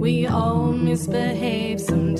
[0.00, 2.18] We all misbehave sometimes.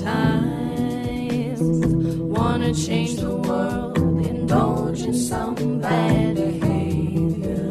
[1.59, 7.69] Wanna change the world, indulge in some bad behavior.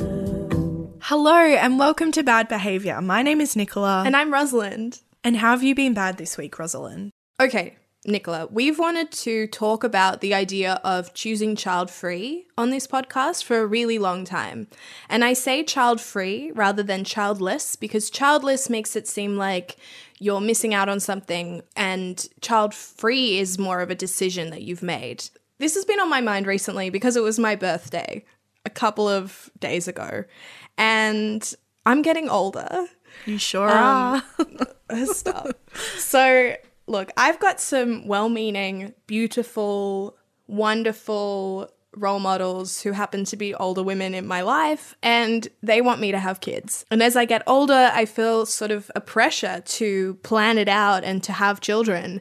[1.01, 3.01] Hello and welcome to Bad Behavior.
[3.01, 4.03] My name is Nicola.
[4.05, 5.01] And I'm Rosalind.
[5.25, 7.13] and how have you been bad this week, Rosalind?
[7.41, 12.87] Okay, Nicola, we've wanted to talk about the idea of choosing child free on this
[12.87, 14.69] podcast for a really long time.
[15.09, 19.77] And I say child free rather than childless because childless makes it seem like
[20.19, 24.83] you're missing out on something, and child free is more of a decision that you've
[24.83, 25.25] made.
[25.59, 28.25] This has been on my mind recently because it was my birthday
[28.65, 30.25] a couple of days ago.
[30.79, 31.55] And
[31.87, 32.87] I'm getting older.
[33.27, 34.23] You sure are.
[34.39, 35.49] Um, stop.
[35.97, 36.55] So,
[36.91, 43.83] look, I've got some well meaning, beautiful, wonderful role models who happen to be older
[43.83, 46.85] women in my life, and they want me to have kids.
[46.91, 51.05] And as I get older, I feel sort of a pressure to plan it out
[51.05, 52.21] and to have children.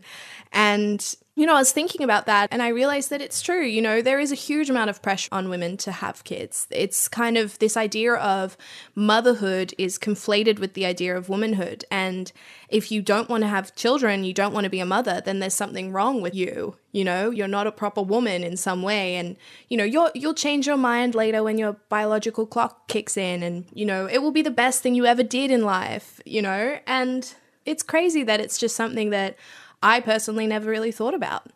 [0.52, 3.64] And you know, I was thinking about that and I realized that it's true.
[3.64, 6.68] You know, there is a huge amount of pressure on women to have kids.
[6.70, 8.58] It's kind of this idea of
[8.94, 11.86] motherhood is conflated with the idea of womanhood.
[11.90, 12.30] And
[12.68, 15.40] if you don't want to have children, you don't want to be a mother, then
[15.40, 16.76] there's something wrong with you.
[16.92, 19.16] You know, you're not a proper woman in some way.
[19.16, 19.38] And,
[19.70, 23.64] you know, you're, you'll change your mind later when your biological clock kicks in and,
[23.74, 26.80] you know, it will be the best thing you ever did in life, you know?
[26.86, 27.34] And
[27.66, 29.38] it's crazy that it's just something that
[29.82, 31.48] I personally never really thought about.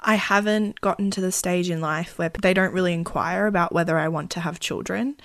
[0.00, 3.98] I haven't gotten to the stage in life where they don't really inquire about whether
[3.98, 5.16] I want to have children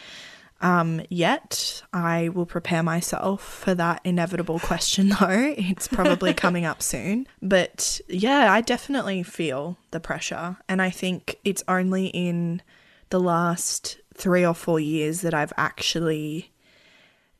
[0.62, 1.84] um, yet.
[1.94, 5.56] I will prepare myself for that inevitable question, though.
[5.58, 7.28] It's probably coming up soon.
[7.42, 10.58] But yeah, I definitely feel the pressure.
[10.68, 12.62] And I think it's only in
[13.10, 16.52] the last three or four years that I've actually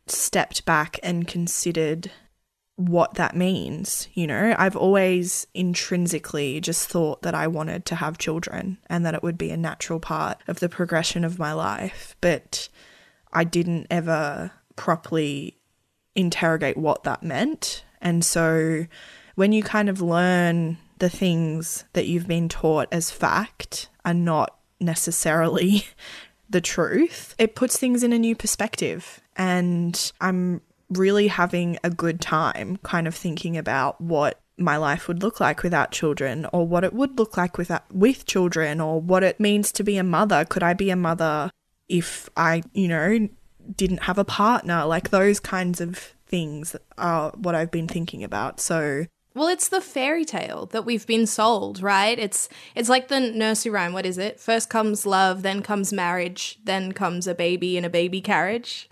[0.06, 2.12] stepped back and considered
[2.78, 4.08] what that means.
[4.14, 9.16] You know, I've always intrinsically just thought that I wanted to have children and that
[9.16, 12.16] it would be a natural part of the progression of my life.
[12.22, 12.70] But
[13.34, 15.58] I didn't ever properly
[16.16, 17.84] interrogate what that meant.
[18.00, 18.86] And so
[19.36, 24.56] when you kind of learn the things that you've been taught as fact are not
[24.80, 25.86] necessarily
[26.50, 29.20] the truth, it puts things in a new perspective.
[29.36, 35.22] And I'm really having a good time kind of thinking about what my life would
[35.22, 39.24] look like without children or what it would look like without with children or what
[39.24, 41.52] it means to be a mother could i be a mother
[41.88, 43.30] if i you know
[43.76, 48.60] didn't have a partner like those kinds of things are what i've been thinking about
[48.60, 49.06] so
[49.36, 52.18] Well, it's the fairy tale that we've been sold, right?
[52.18, 53.94] It's it's like the nursery rhyme.
[53.94, 54.40] What is it?
[54.40, 58.90] First comes love, then comes marriage, then comes a baby in a baby carriage.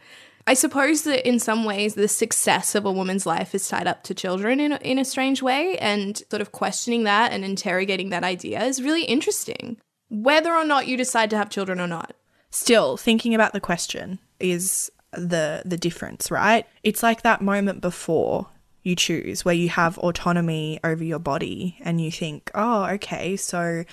[0.48, 4.04] I suppose that in some ways the success of a woman's life is tied up
[4.04, 8.10] to children in a, in a strange way, and sort of questioning that and interrogating
[8.10, 9.78] that idea is really interesting.
[10.10, 12.16] Whether or not you decide to have children or not.
[12.52, 18.48] still thinking about the question is the the difference right it's like that moment before
[18.84, 23.84] you choose where you have autonomy over your body and you think oh okay so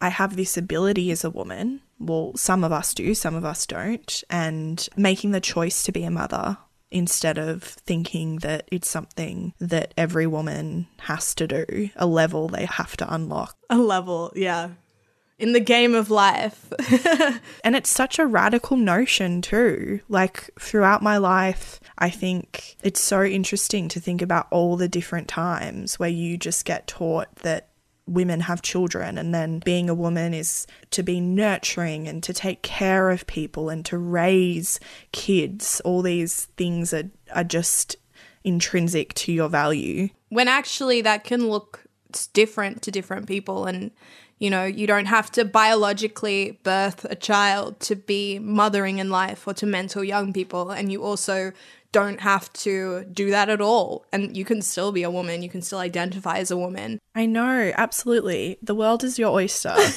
[0.00, 3.66] i have this ability as a woman well some of us do some of us
[3.66, 6.56] don't and making the choice to be a mother
[6.90, 12.64] instead of thinking that it's something that every woman has to do a level they
[12.64, 14.70] have to unlock A level, yeah.
[15.38, 16.70] In the game of life.
[17.64, 20.00] And it's such a radical notion, too.
[20.08, 25.28] Like, throughout my life, I think it's so interesting to think about all the different
[25.28, 27.69] times where you just get taught that
[28.06, 32.62] women have children, and then being a woman is to be nurturing and to take
[32.62, 34.80] care of people and to raise
[35.12, 35.80] kids.
[35.84, 37.96] All these things are, are just
[38.44, 40.08] intrinsic to your value.
[40.30, 41.84] when actually that can look
[42.32, 43.90] different to different people and
[44.38, 49.46] you know you don't have to biologically birth a child to be mothering in life
[49.46, 51.52] or to mentor young people and you also
[51.92, 55.48] don't have to do that at all and you can still be a woman you
[55.48, 58.58] can still identify as a woman I know, absolutely.
[58.62, 59.70] The world is your oyster.
[59.76, 59.90] I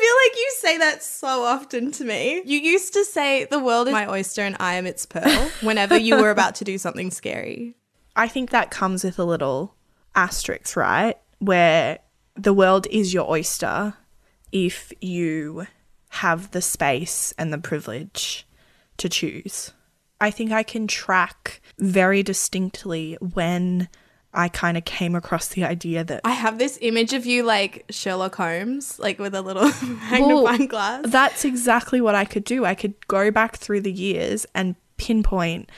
[0.00, 2.42] feel like you say that so often to me.
[2.44, 5.96] You used to say, The world is my oyster and I am its pearl whenever
[5.96, 7.74] you were about to do something scary.
[8.14, 9.74] I think that comes with a little
[10.14, 11.16] asterisk, right?
[11.38, 12.00] Where
[12.36, 13.94] the world is your oyster
[14.52, 15.66] if you
[16.10, 18.46] have the space and the privilege
[18.98, 19.72] to choose.
[20.20, 23.88] I think I can track very distinctly when
[24.34, 27.84] I kind of came across the idea that I have this image of you like
[27.90, 29.64] Sherlock Holmes, like with a little
[30.10, 31.04] magnifying glass.
[31.06, 32.64] That's exactly what I could do.
[32.64, 35.68] I could go back through the years and pinpoint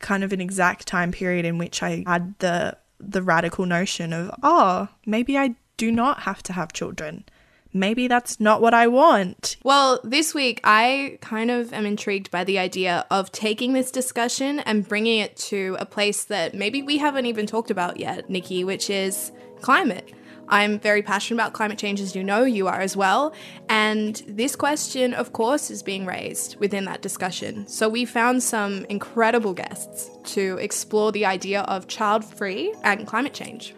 [0.00, 4.30] kind of an exact time period in which I had the the radical notion of,
[4.42, 7.24] oh, maybe I do not have to have children.
[7.72, 9.56] Maybe that's not what I want.
[9.64, 14.60] Well, this week I kind of am intrigued by the idea of taking this discussion
[14.60, 18.64] and bringing it to a place that maybe we haven't even talked about yet, Nikki,
[18.64, 20.12] which is climate.
[20.48, 23.32] I'm very passionate about climate change, as you know, you are as well.
[23.70, 27.66] And this question, of course, is being raised within that discussion.
[27.68, 33.32] So we found some incredible guests to explore the idea of child free and climate
[33.32, 33.74] change.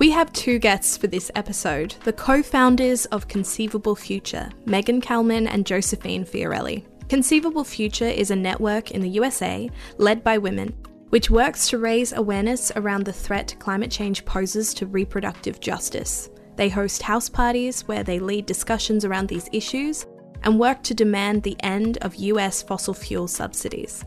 [0.00, 5.46] We have two guests for this episode the co founders of Conceivable Future, Meghan Kallman
[5.46, 6.86] and Josephine Ferorelli.
[7.10, 9.68] Conceivable Future is a network in the USA
[9.98, 10.70] led by women,
[11.10, 16.30] which works to raise awareness around the threat climate change poses to reproductive justice.
[16.56, 20.06] They host house parties where they lead discussions around these issues
[20.44, 24.02] and work to demand the end of US fossil fuel subsidies.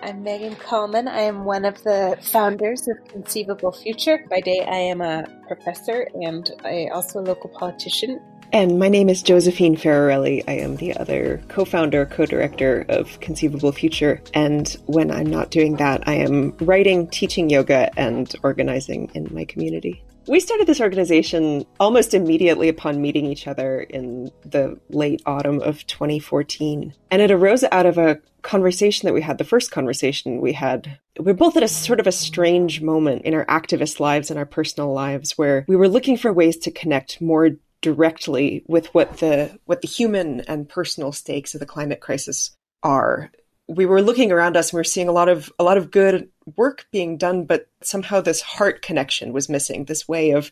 [0.00, 1.08] I'm Meghan Kallman.
[1.08, 4.24] I am one of the founders of Conceivable Future.
[4.30, 8.20] By day, I am a professor and I also a local politician.
[8.50, 10.42] And my name is Josephine Ferorelli.
[10.48, 14.22] I am the other co founder, co director of Conceivable Future.
[14.32, 19.44] And when I'm not doing that, I am writing, teaching yoga, and organizing in my
[19.44, 20.02] community.
[20.28, 25.86] We started this organization almost immediately upon meeting each other in the late autumn of
[25.86, 26.94] 2014.
[27.10, 30.98] And it arose out of a conversation that we had, the first conversation we had.
[31.20, 34.38] We are both at a sort of a strange moment in our activist lives and
[34.38, 39.18] our personal lives where we were looking for ways to connect more directly with what
[39.18, 42.50] the what the human and personal stakes of the climate crisis
[42.82, 43.30] are
[43.68, 45.90] we were looking around us and we were seeing a lot of a lot of
[45.90, 49.84] good work being done, but somehow this heart connection was missing.
[49.84, 50.50] This way of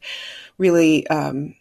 [0.59, 1.55] really, um,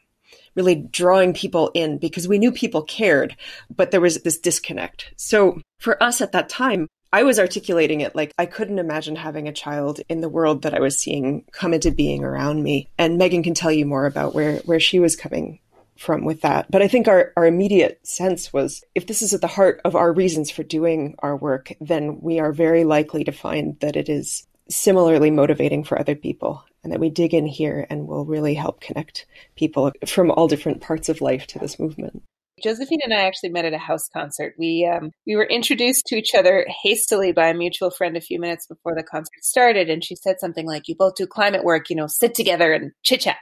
[0.53, 3.35] really drawing people in because we knew people cared,
[3.73, 5.13] but there was this disconnect.
[5.15, 9.47] So for us at that time, I was articulating it like I couldn't imagine having
[9.47, 12.89] a child in the world that I was seeing come into being around me.
[12.97, 15.59] And Meghan can tell you more about where where she was coming
[15.97, 16.69] from with that.
[16.69, 19.95] But I think our, our immediate sense was if this is at the heart of
[19.95, 24.09] our reasons for doing our work, then we are very likely to find that it
[24.09, 28.55] is similarly motivating for other people and that we dig in here and will really
[28.55, 29.25] help connect
[29.55, 32.23] people from all different parts of life to this movement.
[32.63, 34.55] Josephine and I actually met at a house concert.
[34.57, 38.39] We um, we were introduced to each other hastily by a mutual friend a few
[38.39, 41.89] minutes before the concert started, and she said something like, "You both do climate work,
[41.89, 43.37] you know, sit together and chit chat."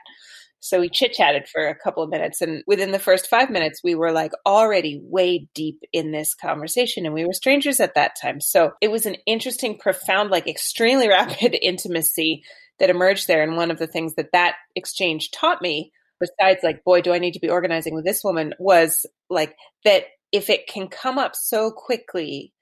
[0.64, 2.42] So we chit chatted for a couple of minutes.
[2.42, 7.06] And within the first five minutes, we were like already way deep in this conversation.
[7.06, 8.40] And we were strangers at that time.
[8.40, 12.44] So it was an interesting, profound, like extremely rapid intimacy
[12.80, 13.44] that emerged there.
[13.44, 15.92] And one of the things that that exchange taught me,
[16.24, 20.06] besides like, boy, do I need to be organizing with this woman, was like that
[20.32, 22.54] if it can come up so quickly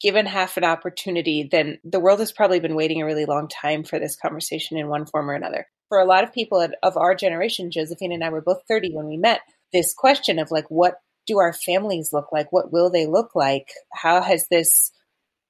[0.00, 3.82] given half an opportunity, then the world has probably been waiting a really long time
[3.82, 7.14] for this conversation in one form or another for a lot of people of our
[7.14, 9.40] generation, Josephine and I were both 30 when we met,
[9.72, 12.52] this question of like, what do our families look like?
[12.52, 13.72] What will they look like?
[13.92, 14.92] How has this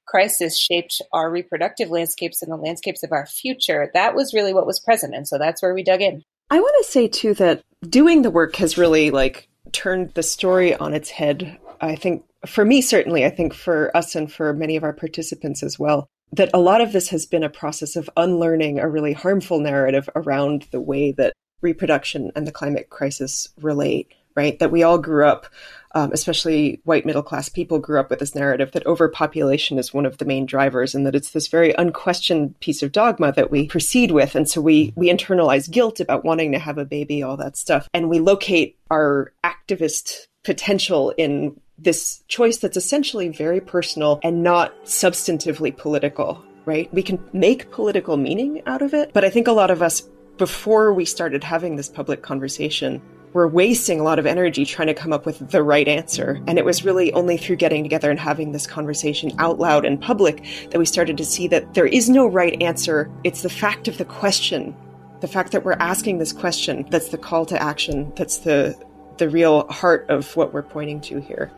[0.07, 3.91] crisis shaped our reproductive landscapes and the landscapes of our future?
[3.93, 5.13] That was really what was present.
[5.13, 6.23] And so that's where we dug in.
[6.51, 10.75] I want to say too that doing the work has really like turned the story
[10.75, 11.57] on its head.
[11.79, 15.61] I think for me, certainly, I think for us and for many of our participants
[15.61, 19.13] as well, that a lot of this has been a process of unlearning a really
[19.13, 24.57] harmful narrative around the way that reproduction and the climate crisis relate, right?
[24.59, 25.47] That we all grew up,
[25.95, 30.05] um, especially white middle class people grew up with this narrative that overpopulation is one
[30.05, 33.67] of the main drivers and that it's this very unquestioned piece of dogma that we
[33.67, 34.35] proceed with.
[34.35, 37.87] And so we, we internalize guilt about wanting to have a baby, all that stuff.
[37.93, 44.73] And we locate our activist potential in this choice that's essentially very personal and not
[44.85, 46.93] substantively political, right?
[46.93, 50.01] We can make political meaning out of it, but I think a lot of us,
[50.37, 53.01] before we started having this public conversation,
[53.33, 56.41] were wasting a lot of energy trying to come up with the right answer.
[56.47, 59.97] And it was really only through getting together and having this conversation out loud in
[59.97, 63.09] public that we started to see that there is no right answer.
[63.23, 64.75] It's the fact of the question,
[65.21, 68.75] the fact that we're asking this question that's the call to action, that's the
[69.17, 71.51] the real heart of what we're pointing to here.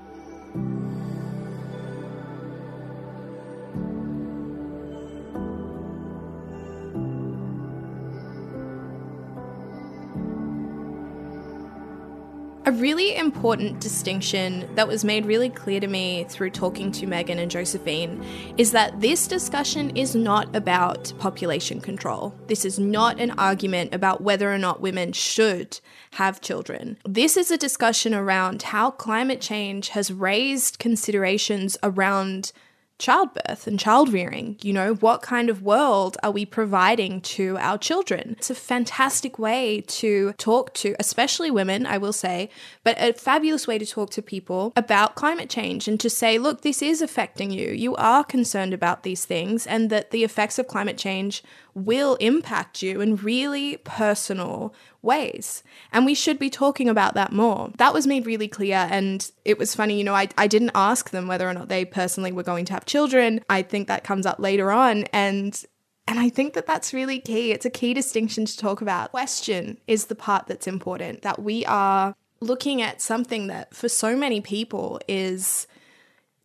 [12.72, 17.38] A really important distinction that was made really clear to me through talking to Meghan
[17.38, 18.24] and Josephine
[18.58, 22.34] is that this discussion is not about population control.
[22.48, 26.98] This is not an argument about whether or not women should have children.
[27.04, 32.54] This is a discussion around how climate change has raised considerations around
[33.02, 34.58] childbirth and child rearing.
[34.62, 38.36] You know, what kind of world are we providing to our children?
[38.38, 42.50] It's a fantastic way to talk to, especially women, I will say,
[42.84, 46.62] but a fabulous way to talk to people about climate change and to say, look,
[46.62, 47.70] this is affecting you.
[47.70, 52.82] You are concerned about these things, and that the effects of climate change will impact
[52.82, 55.64] you in really personal ways.
[55.92, 57.72] And we should be talking about that more.
[57.78, 58.88] That was made really clear.
[58.90, 61.86] And it was funny, you know, I, I didn't ask them whether or not they
[61.86, 63.44] personally were going to have children.
[63.50, 65.06] I think that comes up later on.
[65.14, 65.64] And
[66.08, 67.52] and I think that that's really key.
[67.52, 69.12] It's a key distinction to talk about.
[69.12, 74.16] Question is the part that's important that we are looking at something that for so
[74.16, 75.68] many people is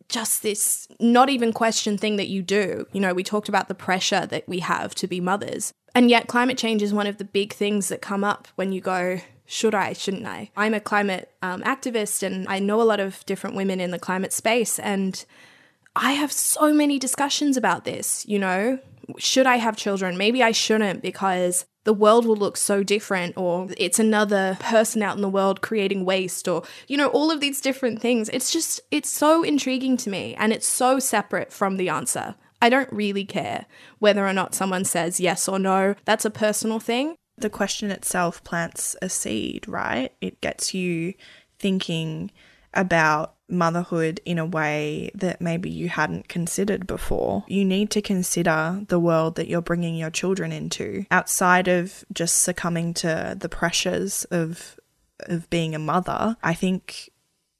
[0.09, 2.87] just this not even question thing that you do.
[2.91, 5.73] You know, we talked about the pressure that we have to be mothers.
[5.93, 8.81] And yet, climate change is one of the big things that come up when you
[8.81, 10.51] go, should I, shouldn't I?
[10.55, 13.99] I'm a climate um, activist and I know a lot of different women in the
[13.99, 14.77] climate space.
[14.77, 15.23] And
[15.95, 18.25] I have so many discussions about this.
[18.27, 18.79] You know,
[19.17, 20.17] should I have children?
[20.17, 25.15] Maybe I shouldn't because the world will look so different, or it's another person out
[25.15, 28.27] in the world creating waste, or, you know, all of these different things.
[28.29, 32.35] It's just, it's so intriguing to me and it's so separate from the answer.
[32.61, 33.67] I don't really care
[33.99, 35.95] whether or not someone says yes or no.
[36.03, 37.15] That's a personal thing.
[37.37, 40.11] The question itself plants a seed, right?
[40.19, 41.13] It gets you
[41.59, 42.31] thinking
[42.77, 47.43] about motherhood in a way that maybe you hadn't considered before.
[47.47, 52.43] You need to consider the world that you're bringing your children into outside of just
[52.43, 54.79] succumbing to the pressures of
[55.21, 56.37] of being a mother.
[56.43, 57.09] I think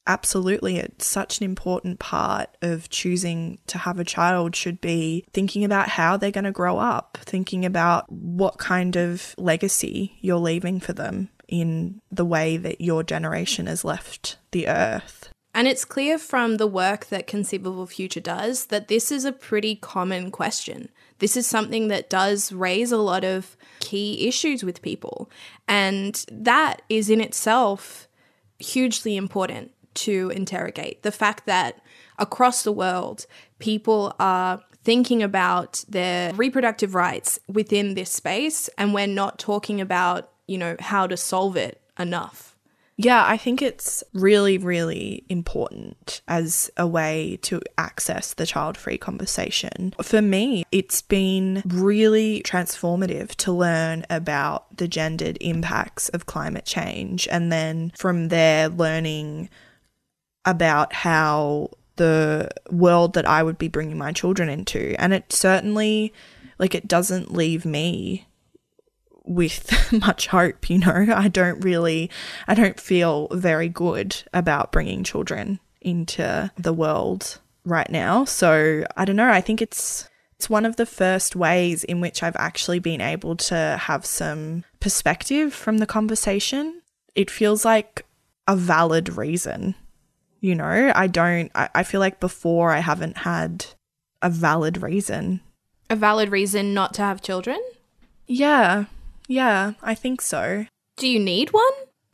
[0.05, 5.63] absolutely it's such an important part of choosing to have a child should be thinking
[5.63, 10.79] about how they're going to grow up, thinking about what kind of legacy you're leaving
[10.79, 15.29] for them in the way that your generation has left the earth.
[15.53, 19.75] And it's clear from the work that Conceivable Future does that this is a pretty
[19.75, 20.89] common question.
[21.19, 25.31] This is something that does raise a lot of key issues with people.
[25.67, 28.07] And that is in itself
[28.59, 31.01] hugely important to interrogate.
[31.01, 31.81] The fact that
[32.19, 33.25] across the world,
[33.57, 40.29] people are thinking about their reproductive rights within this space, and we're not talking about,
[40.47, 42.55] you know, how to solve it enough.
[42.99, 48.97] Yeah, I think it's really, really important as a way to access the child free
[48.97, 49.93] conversation.
[50.01, 57.27] For me, it's been really transformative to learn about the gendered impacts of climate change
[57.27, 59.49] and then from there learning
[60.43, 64.95] about how the world that I would be bringing my children into.
[64.99, 66.13] And it certainly,
[66.57, 68.25] like, it doesn't leave me
[69.27, 71.07] with much hope, you know.
[71.15, 72.09] I don't really,
[72.47, 78.25] I don't feel very good about bringing children into the world right now.
[78.25, 79.29] So I don't know.
[79.29, 83.35] I think it's, it's one of the first ways in which I've actually been able
[83.35, 86.81] to have some perspective from the conversation.
[87.15, 88.05] It feels like
[88.47, 89.75] a valid reason,
[90.39, 90.91] you know.
[90.95, 93.65] I don't, I, I feel like before I haven't had
[94.21, 95.41] a valid reason.
[95.89, 97.59] A valid reason not to have children?
[98.27, 98.85] Yeah,
[99.27, 100.65] yeah, I think so.
[100.95, 101.63] Do you need one?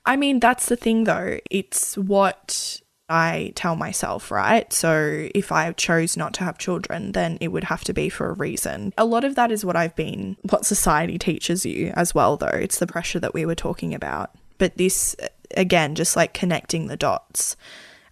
[0.06, 1.40] I mean, that's the thing though.
[1.50, 4.72] It's what I tell myself, right?
[4.74, 8.30] So if I chose not to have children, then it would have to be for
[8.30, 8.94] a reason.
[8.98, 12.48] A lot of that is what I've been, what society teaches you as well, though.
[12.48, 14.32] It's the pressure that we were talking about.
[14.58, 15.16] But this,
[15.56, 17.56] again, just like connecting the dots.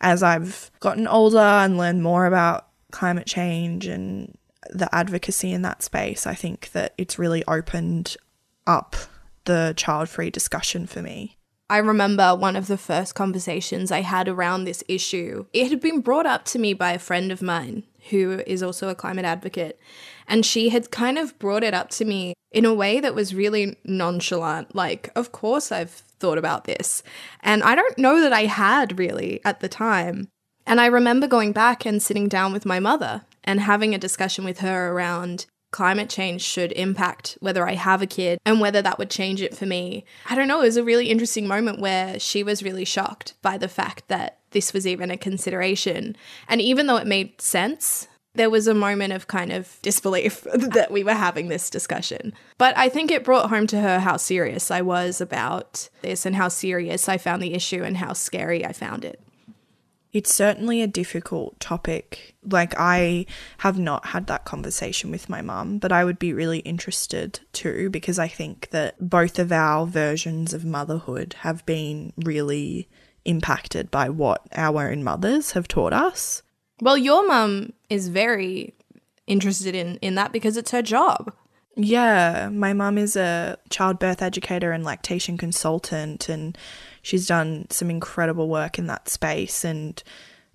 [0.02, 4.38] As I've gotten older and learned more about climate change and
[4.70, 8.18] the advocacy in that space, I think that it's really opened
[8.68, 8.96] up
[9.46, 11.38] the child free discussion for me.
[11.70, 15.46] I remember one of the first conversations I had around this issue.
[15.54, 18.90] It had been brought up to me by a friend of mine who is also
[18.90, 19.80] a climate advocate.
[20.28, 23.34] And she had kind of brought it up to me in a way that was
[23.34, 24.76] really nonchalant.
[24.76, 27.04] Like, of course, I've thought about this.
[27.42, 30.28] And I don't know that I had really at the time.
[30.68, 34.44] And I remember going back and sitting down with my mother and having a discussion
[34.44, 39.00] with her around climate change should impact whether I have a kid and whether that
[39.00, 40.06] would change it for me.
[40.30, 43.58] I don't know, it was a really interesting moment where she was really shocked by
[43.58, 46.16] the fact that this was even a consideration.
[46.48, 50.92] And even though it made sense, there was a moment of kind of disbelief that
[50.92, 52.34] we were having this discussion.
[52.58, 56.36] But I think it brought home to her how serious I was about this and
[56.36, 59.22] how serious I found the issue and how scary I found it.
[60.14, 62.36] It's certainly a difficult topic.
[62.44, 63.26] Like, I
[63.60, 67.90] have not had that conversation with my mum, but I would be really interested too,
[67.90, 72.90] because I think that both of our versions of motherhood have been really
[73.24, 76.42] impacted by what our own mothers have taught us.
[76.82, 78.74] Well, your mum is very
[79.28, 81.34] interested in, in that because it's her job.
[81.76, 86.58] Yeah, my mum is a childbirth educator and lactation consultant, and
[87.02, 89.64] she's done some incredible work in that space.
[89.64, 90.02] And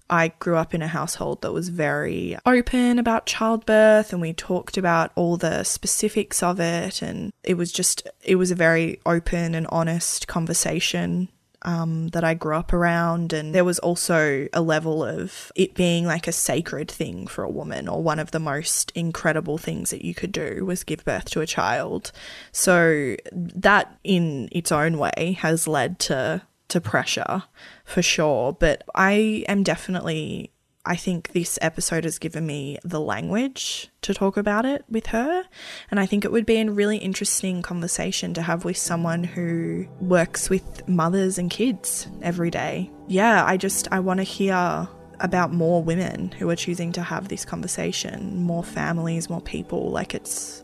[0.08, 4.76] I grew up in a household that was very open about childbirth, and we talked
[4.76, 7.02] about all the specifics of it.
[7.02, 11.28] And it was just, it was a very open and honest conversation
[11.66, 13.32] um, that I grew up around.
[13.32, 17.50] And there was also a level of it being like a sacred thing for a
[17.50, 21.26] woman, or one of the most incredible things that you could do was give birth
[21.30, 22.12] to a child.
[22.52, 27.44] So that in its own way has led to to pressure
[27.85, 30.50] for sure but i am definitely
[30.88, 35.42] I think this episode has given me the language to talk about it with her.
[35.90, 39.88] And I think it would be a really interesting conversation to have with someone who
[40.00, 42.88] works with mothers and kids every day.
[43.08, 44.88] Yeah, I just, I want to hear
[45.18, 49.90] about more women who are choosing to have this conversation, more families, more people.
[49.90, 50.62] Like it's,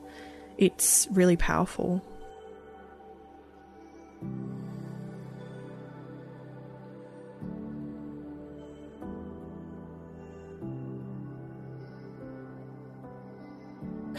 [0.56, 2.00] it's really powerful.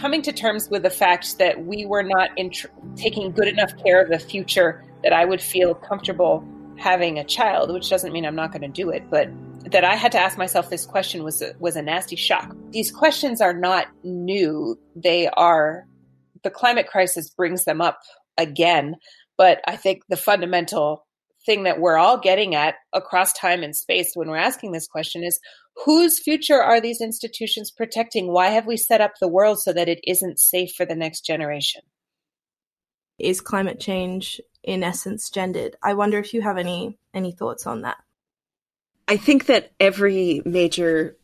[0.04, 2.68] Coming to terms with the fact that we were not tr-
[2.98, 6.46] taking good enough care of the future that I would feel comfortable
[6.76, 9.30] having a child, which doesn't mean I'm not going to do it, but
[9.72, 12.54] that I had to ask myself this question was a, was a nasty shock.
[12.72, 15.88] These questions are not new; they are
[16.44, 18.02] the climate crisis brings them up
[18.38, 18.98] again.
[19.38, 21.08] But I think the fundamental
[21.46, 25.24] thing that we're all getting at across time and space when we're asking this question
[25.24, 25.40] is
[25.86, 28.32] whose future are these institutions protecting?
[28.32, 31.26] Why have we set up the world so that it isn't safe for the next
[31.26, 31.82] generation?
[33.20, 35.76] Is climate change in essence gendered?
[35.84, 37.98] I wonder if you have any any thoughts on that.
[39.08, 41.18] I think that every major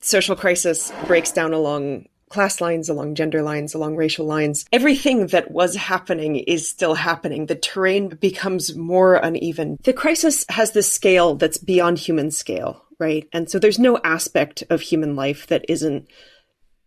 [0.00, 4.66] social crisis breaks down along class lines, along gender lines, along racial lines.
[4.72, 7.46] Everything that was happening is still happening.
[7.46, 9.78] The terrain becomes more uneven.
[9.82, 13.26] The crisis has this scale that's beyond human scale right?
[13.32, 16.08] And so there's no aspect of human life that isn't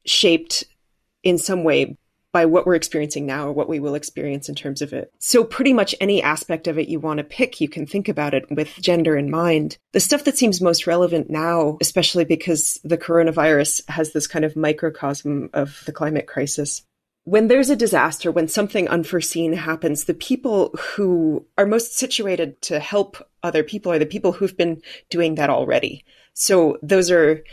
[0.06, 0.64] shaped
[1.24, 1.98] in some way
[2.32, 5.12] by what we're experiencing now or what we will experience in terms of it.
[5.20, 8.34] So pretty much any aspect of it you want to pick, you can think about
[8.34, 9.78] it with gender in mind.
[9.92, 14.56] The stuff that seems most relevant now, especially because the coronavirus has this kind of
[14.56, 16.84] microcosm of the climate crisis,
[17.24, 22.80] when there's a disaster, when something unforeseen happens, the people who are most situated to
[22.80, 26.04] help other people are the people who've been doing that already.
[26.34, 27.44] So those are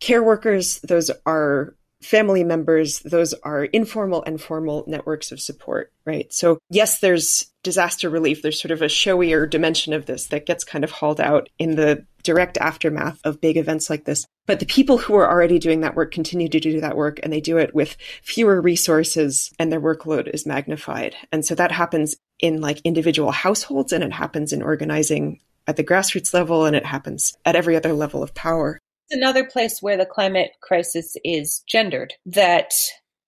[0.00, 6.32] care workers, those are family members, those are informal and formal networks of support, right?
[6.32, 8.42] So, yes, there's disaster relief.
[8.42, 11.74] There's sort of a showier dimension of this that gets kind of hauled out in
[11.74, 14.24] the direct aftermath of big events like this.
[14.46, 17.32] But the people who are already doing that work continue to do that work and
[17.32, 21.16] they do it with fewer resources and their workload is magnified.
[21.32, 25.84] And so that happens in like individual households and it happens in organizing at the
[25.84, 28.78] grassroots level and it happens at every other level of power
[29.10, 32.72] another place where the climate crisis is gendered that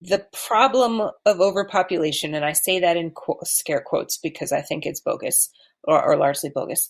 [0.01, 4.85] the problem of overpopulation, and I say that in qu- scare quotes because I think
[4.85, 5.49] it's bogus
[5.83, 6.89] or, or largely bogus,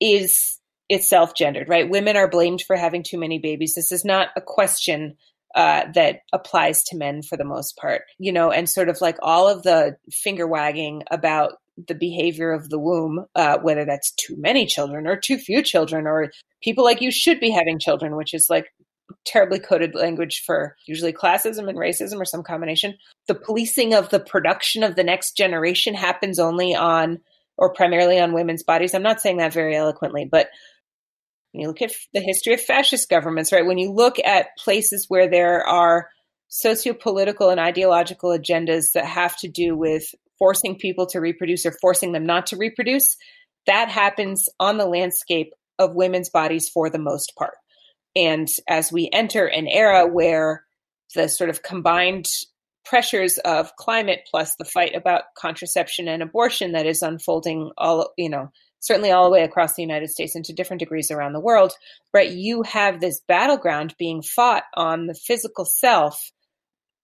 [0.00, 0.58] is
[0.90, 1.88] itself gendered, right?
[1.88, 3.74] Women are blamed for having too many babies.
[3.74, 5.16] This is not a question
[5.54, 9.16] uh, that applies to men for the most part, you know, and sort of like
[9.22, 11.54] all of the finger wagging about
[11.88, 16.06] the behavior of the womb, uh, whether that's too many children or too few children,
[16.06, 16.30] or
[16.62, 18.66] people like you should be having children, which is like
[19.24, 22.94] terribly coded language for usually classism and racism or some combination.
[23.28, 27.20] The policing of the production of the next generation happens only on
[27.56, 28.94] or primarily on women's bodies.
[28.94, 30.48] I'm not saying that very eloquently, but
[31.52, 33.66] when you look at the history of fascist governments, right?
[33.66, 36.08] When you look at places where there are
[36.48, 40.04] socio-political and ideological agendas that have to do with
[40.38, 43.16] forcing people to reproduce or forcing them not to reproduce,
[43.66, 47.54] that happens on the landscape of women's bodies for the most part.
[48.16, 50.64] And as we enter an era where
[51.14, 52.26] the sort of combined
[52.84, 58.28] pressures of climate plus the fight about contraception and abortion that is unfolding all, you
[58.28, 58.50] know,
[58.80, 61.72] certainly all the way across the United States and to different degrees around the world,
[62.12, 62.30] right?
[62.30, 66.32] You have this battleground being fought on the physical self,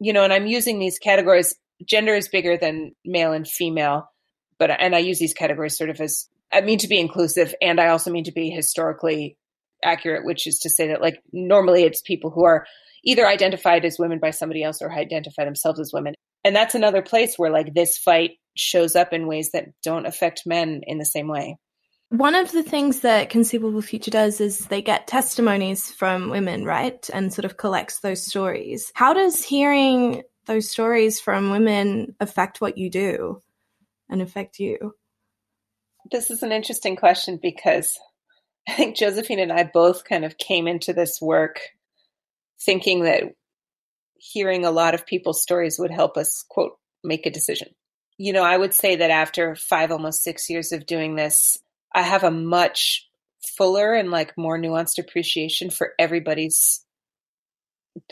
[0.01, 1.55] you know, and I'm using these categories.
[1.85, 4.11] Gender is bigger than male and female,
[4.59, 7.81] but, and I use these categories sort of as, I mean to be inclusive, and
[7.81, 9.37] I also mean to be historically
[9.85, 12.67] accurate, which is to say that, like, normally it's people who are
[13.05, 16.15] either identified as women by somebody else or identify themselves as women.
[16.45, 20.47] And that's another place where, like, this fight shows up in ways that don't affect
[20.47, 21.59] men in the same way.
[22.11, 27.09] One of the things that Conceivable Future does is they get testimonies from women, right?
[27.13, 28.93] And sort of collects those stories.
[28.95, 33.43] How does hearing those stories from women affect what you do
[34.09, 34.95] and affect you?
[36.13, 37.99] This is an interesting question because
[38.69, 41.61] I think Josephine and I both kind of came into this work
[42.61, 43.25] thinking that
[44.17, 47.69] hearing a lot of people's stories would help us, quote, make a decision.
[48.19, 51.59] You know, I would say that after five, almost six years of doing this,
[51.97, 53.09] I have a much
[53.57, 56.85] fuller and like more nuanced appreciation for everybody's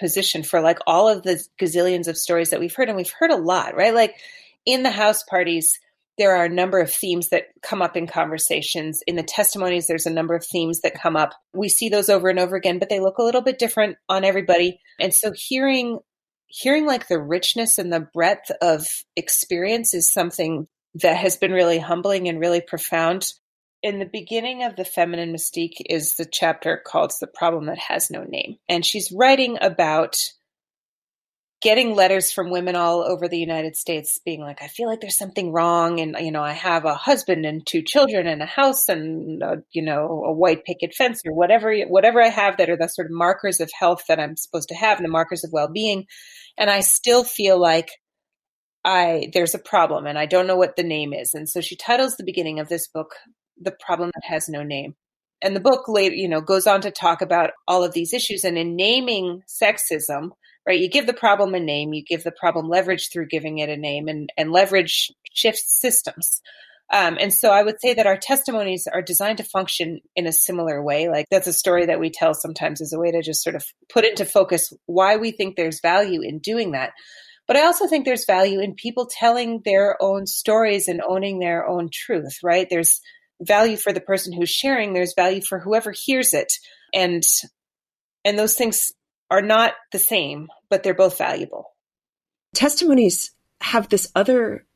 [0.00, 3.30] position for like all of the gazillions of stories that we've heard and we've heard
[3.30, 3.94] a lot right?
[3.94, 4.16] Like
[4.64, 5.78] in the house parties
[6.16, 9.02] there are a number of themes that come up in conversations.
[9.06, 11.34] In the testimonies there's a number of themes that come up.
[11.52, 14.24] We see those over and over again but they look a little bit different on
[14.24, 14.80] everybody.
[14.98, 15.98] And so hearing
[16.46, 21.80] hearing like the richness and the breadth of experience is something that has been really
[21.80, 23.26] humbling and really profound
[23.84, 28.10] in the beginning of the feminine mystique is the chapter called the problem that has
[28.10, 30.16] no name and she's writing about
[31.60, 35.18] getting letters from women all over the united states being like i feel like there's
[35.18, 38.88] something wrong and you know i have a husband and two children and a house
[38.88, 42.78] and a, you know a white picket fence or whatever whatever i have that are
[42.78, 45.52] the sort of markers of health that i'm supposed to have and the markers of
[45.52, 46.06] well-being
[46.56, 47.90] and i still feel like
[48.86, 51.32] I there's a problem and I don't know what the name is.
[51.32, 53.14] And so she titles the beginning of this book
[53.60, 54.94] the problem that has no name.
[55.42, 58.44] And the book later, you know, goes on to talk about all of these issues.
[58.44, 60.30] And in naming sexism,
[60.66, 63.68] right, you give the problem a name, you give the problem leverage through giving it
[63.68, 66.40] a name, and, and leverage shifts systems.
[66.92, 70.32] Um, and so I would say that our testimonies are designed to function in a
[70.32, 71.08] similar way.
[71.08, 73.64] Like that's a story that we tell sometimes as a way to just sort of
[73.92, 76.92] put into focus why we think there's value in doing that.
[77.46, 81.66] But I also think there's value in people telling their own stories and owning their
[81.66, 82.66] own truth, right?
[82.68, 83.00] There's
[83.44, 86.52] value for the person who's sharing there's value for whoever hears it.
[86.92, 87.22] And
[88.24, 88.92] and those things
[89.30, 91.74] are not the same but they're both valuable.
[92.54, 94.66] Testimonies have this other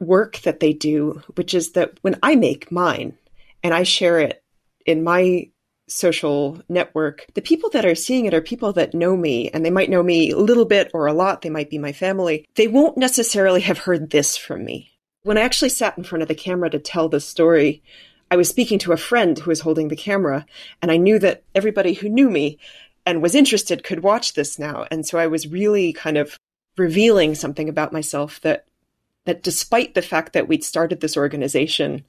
[0.00, 3.16] work that they do which is that when i make mine
[3.62, 4.42] and i share it
[4.86, 5.48] in my
[5.88, 9.70] social network the people that are seeing it are people that know me and they
[9.70, 11.42] might know me a little bit or a lot.
[11.42, 12.46] They might be my family.
[12.54, 14.91] They won't necessarily have heard this from me
[15.22, 17.82] when I actually sat in front of the camera to tell the story,
[18.30, 20.46] I was speaking to a friend who was holding the camera,
[20.80, 22.58] and I knew that everybody who knew me
[23.04, 24.86] and was interested could watch this now.
[24.90, 26.36] And so I was really kind of
[26.76, 28.64] revealing something about myself that
[29.24, 32.04] that despite the fact that we'd started this organization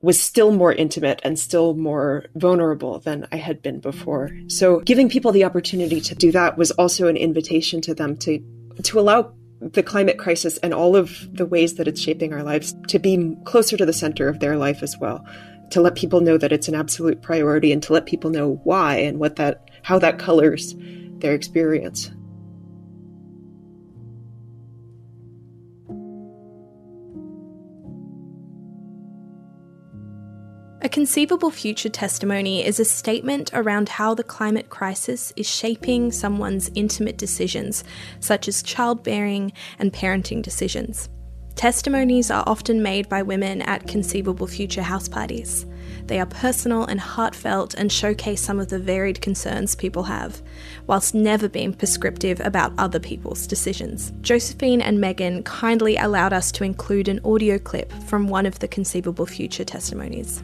[0.00, 4.32] was still more intimate and still more vulnerable than I had been before.
[4.48, 8.42] So giving people the opportunity to do that was also an invitation to them to
[8.82, 12.74] to allow the climate crisis and all of the ways that it's shaping our lives
[12.88, 15.24] to be closer to the center of their life as well
[15.70, 18.96] to let people know that it's an absolute priority and to let people know why
[18.96, 20.74] and what that how that colors
[21.18, 22.10] their experience
[30.84, 36.72] A conceivable future testimony is a statement around how the climate crisis is shaping someone's
[36.74, 37.84] intimate decisions,
[38.18, 41.08] such as childbearing and parenting decisions.
[41.54, 45.66] Testimonies are often made by women at conceivable future house parties.
[46.06, 50.42] They are personal and heartfelt and showcase some of the varied concerns people have,
[50.88, 54.12] whilst never being prescriptive about other people's decisions.
[54.20, 58.66] Josephine and Megan kindly allowed us to include an audio clip from one of the
[58.66, 60.42] conceivable future testimonies.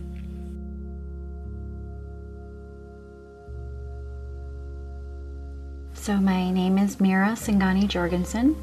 [6.08, 8.56] So, my name is Mira Singani Jorgensen,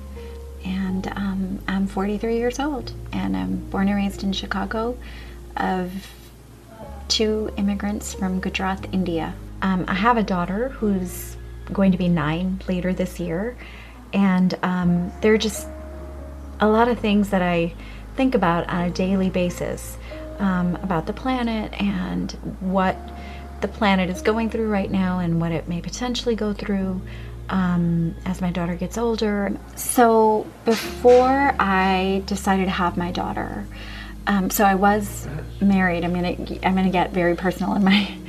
[0.66, 4.98] and um, I'm 43 years old, and I'm born and raised in Chicago
[5.56, 5.92] of
[7.08, 9.36] two immigrants from Gujarat, India.
[9.62, 11.38] Um, I have a daughter who's
[11.72, 13.56] going to be nine later this year,
[14.12, 15.68] and um, there are just
[16.60, 17.76] a lot of things that I
[18.16, 20.00] think about on a daily basis
[20.40, 22.98] um, about the planet and what
[23.62, 27.02] the planet is going through right now and what it may potentially go through
[27.50, 29.56] um, as my daughter gets older.
[29.76, 33.66] So before I decided to have my daughter,
[34.28, 35.28] um, so I was
[35.62, 36.04] married.
[36.04, 38.18] I'm gonna I'm gonna get very personal in my.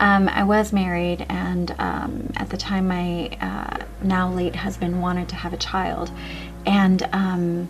[0.00, 5.28] Um, I was married, and um, at the time, my uh, now late husband wanted
[5.30, 6.12] to have a child,
[6.64, 7.68] and um,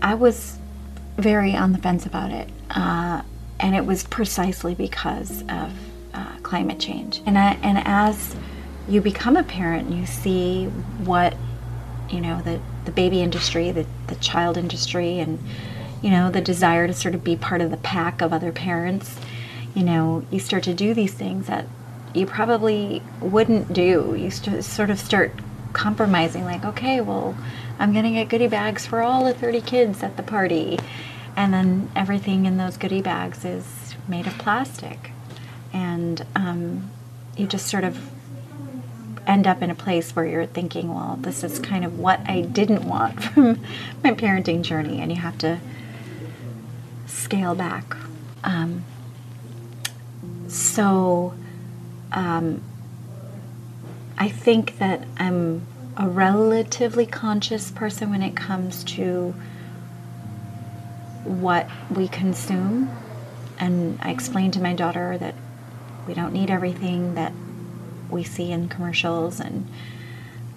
[0.00, 0.56] I was
[1.16, 2.48] very on the fence about it.
[2.70, 3.22] Uh,
[3.60, 5.72] and it was precisely because of
[6.14, 7.22] uh, climate change.
[7.26, 8.36] And I, and as
[8.88, 10.66] you become a parent, you see
[11.04, 11.36] what
[12.10, 15.38] you know the the baby industry, the the child industry, and
[16.02, 19.16] you know the desire to sort of be part of the pack of other parents
[19.76, 21.66] you know, you start to do these things that
[22.14, 24.16] you probably wouldn't do.
[24.18, 25.32] You st- sort of start
[25.74, 27.36] compromising, like, okay, well,
[27.78, 30.78] I'm going to get goodie bags for all the 30 kids at the party.
[31.36, 35.10] And then everything in those goodie bags is made of plastic.
[35.74, 36.90] And um,
[37.36, 38.00] you just sort of
[39.26, 42.42] end up in a place where you're thinking, well, this is kind of what I
[42.42, 43.60] didn't want from
[44.02, 45.00] my parenting journey.
[45.00, 45.58] And you have to
[47.06, 47.96] scale back.
[48.44, 48.84] Um,
[50.48, 51.34] so
[52.12, 52.62] um,
[54.16, 59.34] I think that I'm a relatively conscious person when it comes to
[61.24, 62.90] what we consume.
[63.58, 65.34] And I explained to my daughter that
[66.06, 67.32] we don't need everything that
[68.10, 69.40] we see in commercials.
[69.40, 69.68] And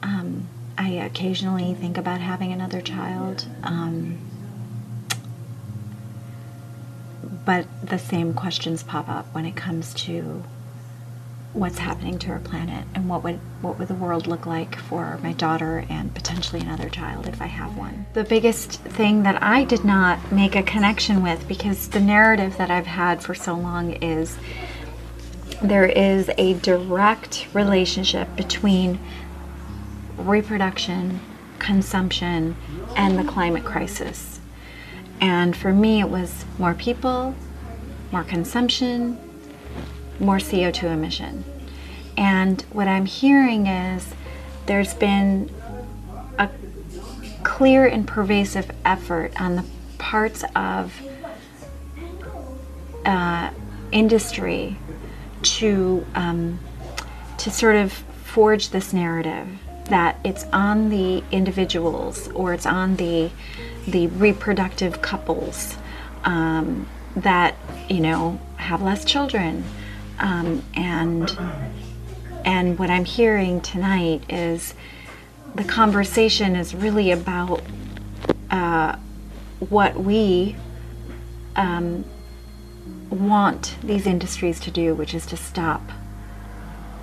[0.03, 3.45] um, I occasionally think about having another child.
[3.63, 4.17] Um,
[7.45, 10.43] but the same questions pop up when it comes to
[11.53, 15.19] what's happening to our planet and what would what would the world look like for
[15.23, 18.05] my daughter and potentially another child if I have one.
[18.13, 22.69] The biggest thing that I did not make a connection with because the narrative that
[22.69, 24.37] I've had for so long is
[25.61, 28.99] there is a direct relationship between
[30.17, 31.19] reproduction,
[31.59, 32.55] consumption,
[32.95, 34.39] and the climate crisis.
[35.19, 37.35] And for me, it was more people,
[38.11, 39.19] more consumption,
[40.19, 41.43] more CO2 emission.
[42.17, 44.13] And what I'm hearing is
[44.65, 45.49] there's been
[46.37, 46.49] a
[47.43, 49.65] clear and pervasive effort on the
[49.97, 50.93] parts of
[53.05, 53.51] uh,
[53.91, 54.77] industry
[55.43, 56.59] to um,
[57.37, 59.47] to sort of forge this narrative
[59.85, 63.31] that it's on the individuals or it's on the
[63.87, 65.77] the reproductive couples
[66.25, 67.55] um, that
[67.89, 69.63] you know have less children.
[70.19, 71.37] Um, and
[72.45, 74.73] and what I'm hearing tonight is
[75.55, 77.61] the conversation is really about
[78.51, 78.97] uh,
[79.59, 80.55] what we
[81.55, 82.05] um,
[83.09, 85.81] want these industries to do, which is to stop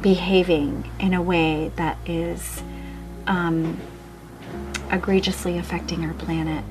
[0.01, 2.62] behaving in a way that is
[3.27, 3.81] um,
[4.90, 6.64] egregiously affecting our planet.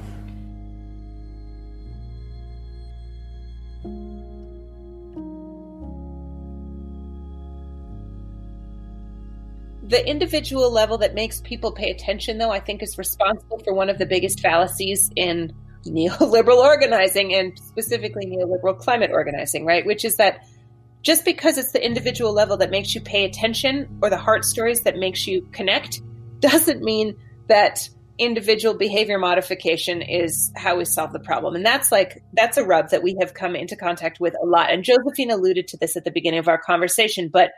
[9.87, 13.89] The individual level that makes people pay attention, though, I think is responsible for one
[13.89, 15.53] of the biggest fallacies in
[15.87, 19.85] neoliberal organizing and specifically neoliberal climate organizing, right?
[19.85, 20.45] Which is that
[21.01, 24.81] just because it's the individual level that makes you pay attention or the heart stories
[24.81, 26.01] that makes you connect
[26.39, 27.15] doesn't mean
[27.47, 31.55] that individual behavior modification is how we solve the problem.
[31.55, 34.71] And that's like, that's a rub that we have come into contact with a lot.
[34.71, 37.51] And Josephine alluded to this at the beginning of our conversation, but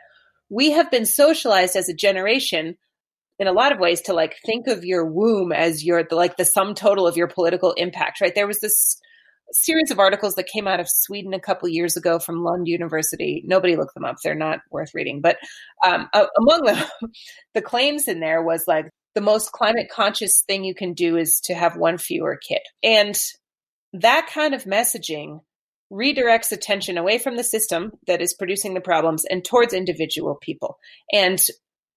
[0.50, 2.76] we have been socialized as a generation
[3.38, 6.44] in a lot of ways to like think of your womb as your, like the
[6.44, 8.34] sum total of your political impact, right?
[8.34, 9.00] There was this
[9.52, 13.42] series of articles that came out of Sweden a couple years ago from Lund University.
[13.46, 15.20] Nobody looked them up; they're not worth reading.
[15.20, 15.38] But
[15.86, 16.84] um, among them,
[17.54, 21.40] the claims in there was like the most climate conscious thing you can do is
[21.44, 23.18] to have one fewer kid, and
[23.92, 25.40] that kind of messaging
[25.90, 30.76] redirects attention away from the system that is producing the problems and towards individual people.
[31.12, 31.42] And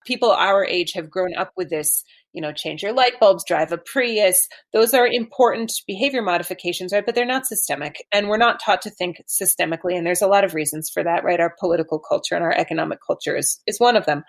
[0.06, 3.72] people our age have grown up with this you know, change your light bulbs, drive
[3.72, 4.48] a Prius.
[4.74, 7.06] Those are important behavior modifications, right?
[7.06, 8.06] But they're not systemic.
[8.12, 9.98] And we're not taught to think systemically.
[9.98, 11.40] And there's a lot of reasons for that, right?
[11.40, 14.24] Our political culture and our economic culture is, is one of them.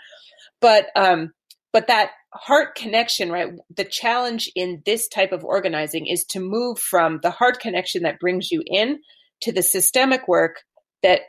[0.61, 1.33] But, um,
[1.73, 3.53] but that heart connection, right?
[3.75, 8.19] The challenge in this type of organizing is to move from the heart connection that
[8.21, 8.99] brings you in
[9.43, 10.63] to the systemic work
[11.03, 11.21] that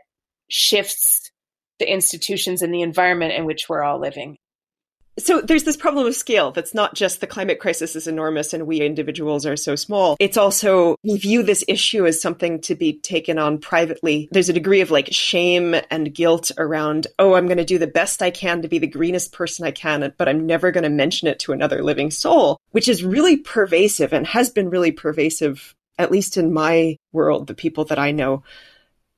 [0.50, 1.32] shifts
[1.80, 4.38] the institutions and the environment in which we're all living
[5.20, 8.66] so there's this problem of scale that's not just the climate crisis is enormous and
[8.66, 10.18] we individuals are so small.
[10.20, 14.28] It's also we view this issue as something to be taken on privately.
[14.32, 17.88] There's a degree of like shame and guilt around, oh, I'm going to do the
[17.88, 20.90] best I can to be the greenest person I can, but I'm never going to
[20.90, 25.76] mention it to another living soul, which is really pervasive and has been really pervasive
[26.00, 28.42] At least in my world, the people that I know,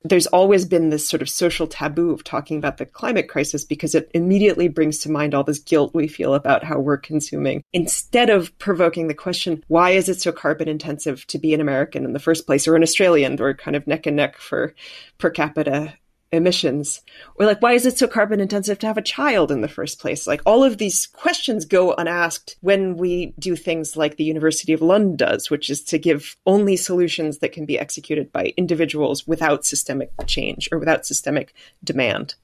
[0.05, 3.95] there's always been this sort of social taboo of talking about the climate crisis because
[3.95, 7.63] it immediately brings to mind all this guilt we feel about how we're consuming.
[7.73, 12.05] Instead of provoking the question, why is it so carbon intensive to be an American
[12.05, 13.35] in the first place or an Australian?
[13.35, 14.75] We're kind of neck and neck for
[15.17, 15.95] per capita
[16.35, 17.01] emissions
[17.35, 19.99] or like why is it so carbon intensive to have a child in the first
[19.99, 24.73] place like all of these questions go unasked when we do things like the university
[24.73, 29.25] of london does which is to give only solutions that can be executed by individuals
[29.25, 32.35] without systemic change or without systemic demand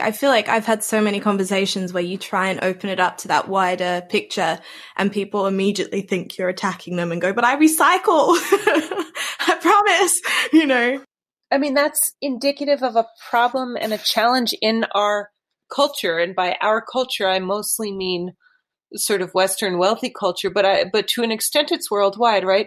[0.00, 3.18] I feel like I've had so many conversations where you try and open it up
[3.18, 4.58] to that wider picture
[4.96, 8.36] and people immediately think you're attacking them and go, but I recycle.
[9.48, 10.20] I promise,
[10.52, 11.02] you know.
[11.50, 15.30] I mean, that's indicative of a problem and a challenge in our
[15.74, 16.18] culture.
[16.18, 18.34] And by our culture, I mostly mean
[18.94, 22.66] sort of Western wealthy culture, but I, but to an extent, it's worldwide, right?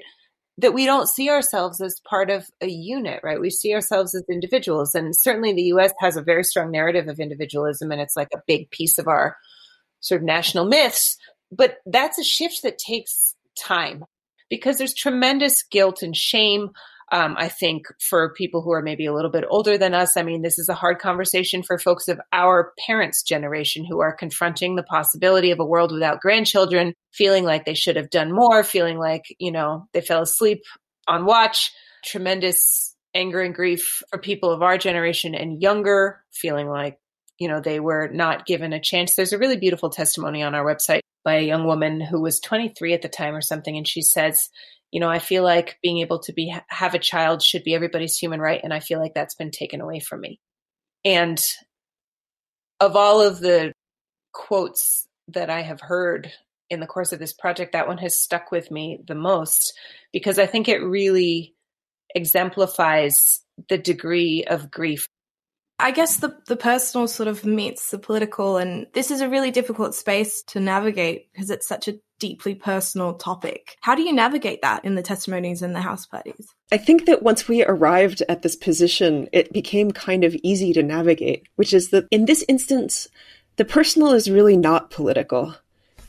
[0.58, 3.40] That we don't see ourselves as part of a unit, right?
[3.40, 4.96] We see ourselves as individuals.
[4.96, 8.42] And certainly the US has a very strong narrative of individualism, and it's like a
[8.48, 9.38] big piece of our
[10.02, 11.18] sort of national myths.
[11.52, 14.06] But that's a shift that takes time
[14.50, 16.72] because there's tremendous guilt and shame
[17.12, 20.24] um, I think for people who are maybe a little bit older than us, I
[20.24, 24.76] mean, this is a hard conversation for folks of our parents' generation who are confronting
[24.76, 28.98] the possibility of a world without grandchildren, feeling like they should have done more, feeling
[28.98, 30.62] like, you know, they fell asleep
[31.08, 31.72] on watch,
[32.06, 37.00] tremendous anger and grief for people of our generation and younger, feeling like,
[37.40, 39.16] you know, they were not given a chance.
[39.16, 42.94] There's a really beautiful testimony on our website by a young woman who was 23
[42.94, 43.76] at the time or something.
[43.76, 44.50] And she says,
[44.92, 48.18] you know, I feel like being able to be have a child should be everybody's
[48.18, 50.40] human right, and I feel like that's been taken away from me.
[51.06, 51.40] And
[52.80, 53.74] of all of the
[54.34, 56.32] quotes that I have heard
[56.70, 59.74] in the course of this project, that one has stuck with me the most
[60.14, 61.56] because I think it really
[62.16, 65.08] exemplifies the degree of grief
[65.80, 69.50] I guess the the personal sort of meets the political, and this is a really
[69.50, 73.78] difficult space to navigate because it's such a deeply personal topic.
[73.82, 76.54] How do you navigate that in the testimonies and the house parties?
[76.72, 80.84] I think that once we arrived at this position, it became kind of easy to
[80.84, 83.08] navigate, which is that in this instance,
[83.56, 85.56] the personal is really not political.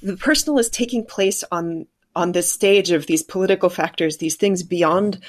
[0.02, 4.62] The personal is taking place on on this stage of these political factors, these things
[4.64, 5.20] beyond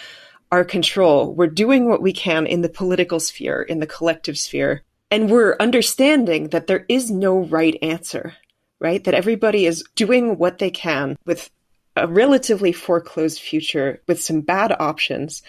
[0.51, 1.33] our control.
[1.33, 4.81] We're doing what we can in the political sphere, in the collective sphere.
[5.09, 8.33] And we're understanding that there is no right answer,
[8.81, 9.03] right?
[9.03, 11.49] That everybody is doing what they can with
[11.95, 15.43] a relatively foreclosed future with some bad options.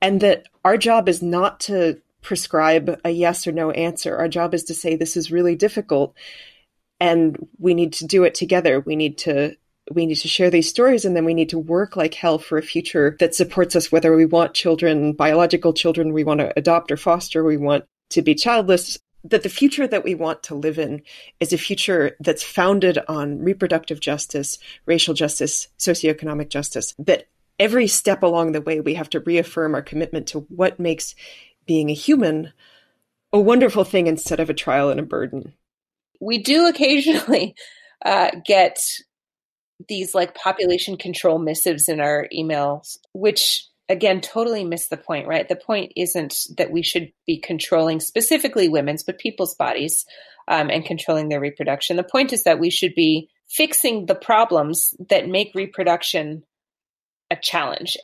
[0.00, 4.16] And that our job is not to prescribe a yes or no answer.
[4.16, 6.14] Our job is to say, this is really difficult
[7.00, 8.80] and we need to do it together.
[8.80, 9.56] We need to
[9.92, 12.56] we need to share these stories and then we need to work like hell for
[12.56, 16.90] a future that supports us whether we want children biological children we want to adopt
[16.90, 20.78] or foster we want to be childless that the future that we want to live
[20.78, 21.02] in
[21.40, 27.26] is a future that's founded on reproductive justice racial justice socioeconomic justice that
[27.58, 31.14] every step along the way we have to reaffirm our commitment to what makes
[31.66, 32.52] being a human
[33.34, 35.54] a wonderful thing instead of a trial and a burden.
[36.20, 37.56] We do occasionally
[38.04, 38.78] uh, get
[39.88, 45.48] these like population control missives in our emails, which again totally miss the point, right?
[45.48, 50.04] The point isn't that we should be controlling specifically women's, but people's bodies
[50.48, 51.96] um, and controlling their reproduction.
[51.96, 56.44] The point is that we should be fixing the problems that make reproduction
[57.30, 57.96] a challenge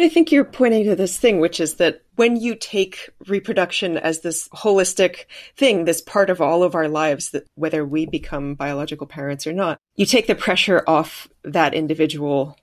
[0.00, 4.20] I think you're pointing to this thing, which is that when you take reproduction as
[4.20, 5.24] this holistic
[5.56, 9.52] thing, this part of all of our lives, that whether we become biological parents or
[9.52, 12.56] not, you take the pressure off that individual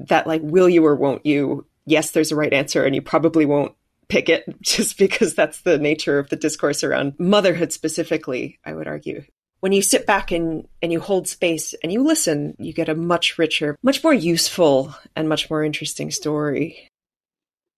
[0.00, 1.64] that like, will you or won't you?
[1.90, 3.74] Yes, there's a right answer and you probably won't
[4.08, 8.88] pick it just because that's the nature of the discourse around motherhood specifically, I would
[8.88, 9.24] argue
[9.60, 12.94] when you sit back and, and you hold space and you listen, you get a
[12.94, 16.88] much richer, much more useful, and much more interesting story.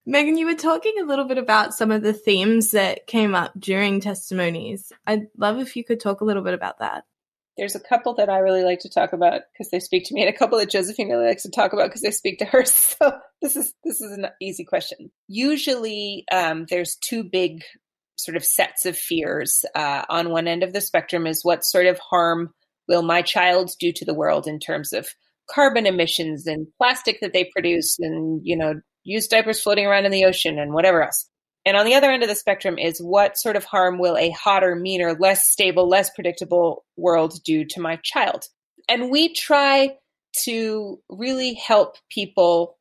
[0.08, 3.52] Meghan, you were talking a little bit about some of the themes that came up
[3.58, 4.92] during testimonies.
[5.06, 7.04] I'd love if you could talk a little bit about that.
[7.56, 10.22] There's a couple that I really like to talk about because they speak to me,
[10.22, 12.64] and a couple that Josephine really likes to talk about because they speak to her.
[13.02, 15.10] So this is this is an easy question.
[15.28, 17.62] Usually, um, there's two big
[18.16, 19.64] sort of sets of fears.
[19.74, 22.54] Uh, on one end of the spectrum is what sort of harm
[22.88, 25.08] will my child do to the world in terms of
[25.50, 28.74] carbon emissions and plastic that they produce and, you know,
[29.04, 31.28] used diapers floating around in the ocean and whatever else.
[31.64, 34.30] And on the other end of the spectrum is what sort of harm will a
[34.30, 38.44] hotter, meaner, less stable, less predictable world do to my child?
[38.88, 39.96] And we try
[40.44, 42.78] to really help people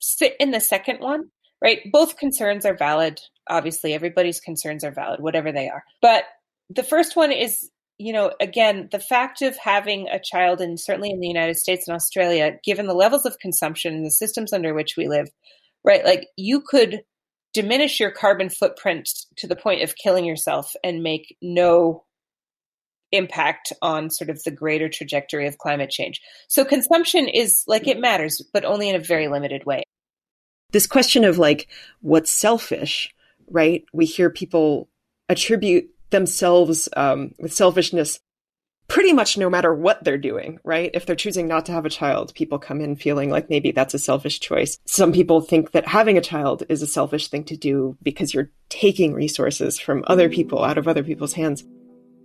[0.00, 1.30] sit in the second one,
[1.62, 1.80] right?
[1.92, 3.20] Both concerns are valid.
[3.50, 5.84] Obviously, everybody's concerns are valid, whatever they are.
[6.00, 6.24] But
[6.70, 11.10] the first one is, you know, again, the fact of having a child, and certainly
[11.10, 14.72] in the United States and Australia, given the levels of consumption and the systems under
[14.72, 15.28] which we live,
[15.84, 16.04] right?
[16.04, 17.02] Like you could
[17.60, 22.04] diminish your carbon footprint to the point of killing yourself and make no
[23.10, 26.20] impact on sort of the greater trajectory of climate change.
[26.46, 29.82] So consumption is like it matters, but only in a very limited way.
[30.70, 31.66] This question of like
[32.00, 33.12] what's selfish,
[33.50, 33.84] right?
[33.92, 34.88] We hear people
[35.28, 38.20] attribute themselves um, with selfishness
[38.88, 40.90] pretty much no matter what they're doing, right?
[40.94, 43.94] If they're choosing not to have a child, people come in feeling like maybe that's
[43.94, 44.78] a selfish choice.
[44.86, 48.50] Some people think that having a child is a selfish thing to do because you're
[48.70, 50.34] taking resources from other mm.
[50.34, 51.64] people out of other people's hands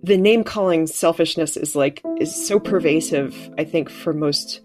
[0.04, 4.60] the name calling selfishness is like is so pervasive i think for most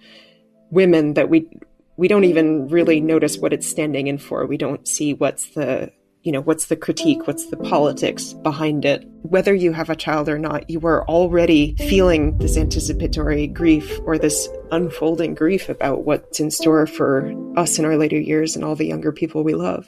[0.70, 1.48] women that we
[1.96, 5.92] we don't even really notice what it's standing in for we don't see what's the
[6.30, 9.04] you know what's the critique what's the politics behind it?
[9.24, 14.20] Whether you have a child or not you are already feeling this anticipatory grief or
[14.20, 18.76] this unfolding grief about what's in store for us in our later years and all
[18.76, 19.88] the younger people we love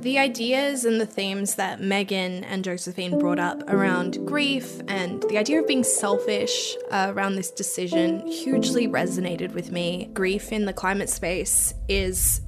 [0.00, 5.38] The ideas and the themes that Meghan and Josephine brought up around grief and the
[5.38, 10.08] idea of being selfish uh, around this decision hugely resonated with me.
[10.14, 12.42] Grief in the climate space is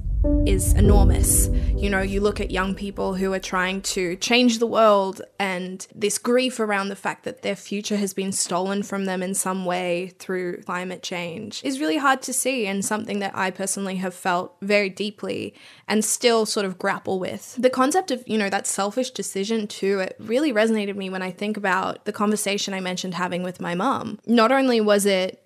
[0.47, 1.49] is enormous.
[1.49, 5.87] You know, you look at young people who are trying to change the world, and
[5.95, 9.65] this grief around the fact that their future has been stolen from them in some
[9.65, 14.15] way through climate change is really hard to see, and something that I personally have
[14.15, 15.55] felt very deeply
[15.89, 17.57] and still sort of grapple with.
[17.59, 21.23] The concept of, you know, that selfish decision too, it really resonated with me when
[21.23, 24.19] I think about the conversation I mentioned having with my mum.
[24.27, 25.43] Not only was it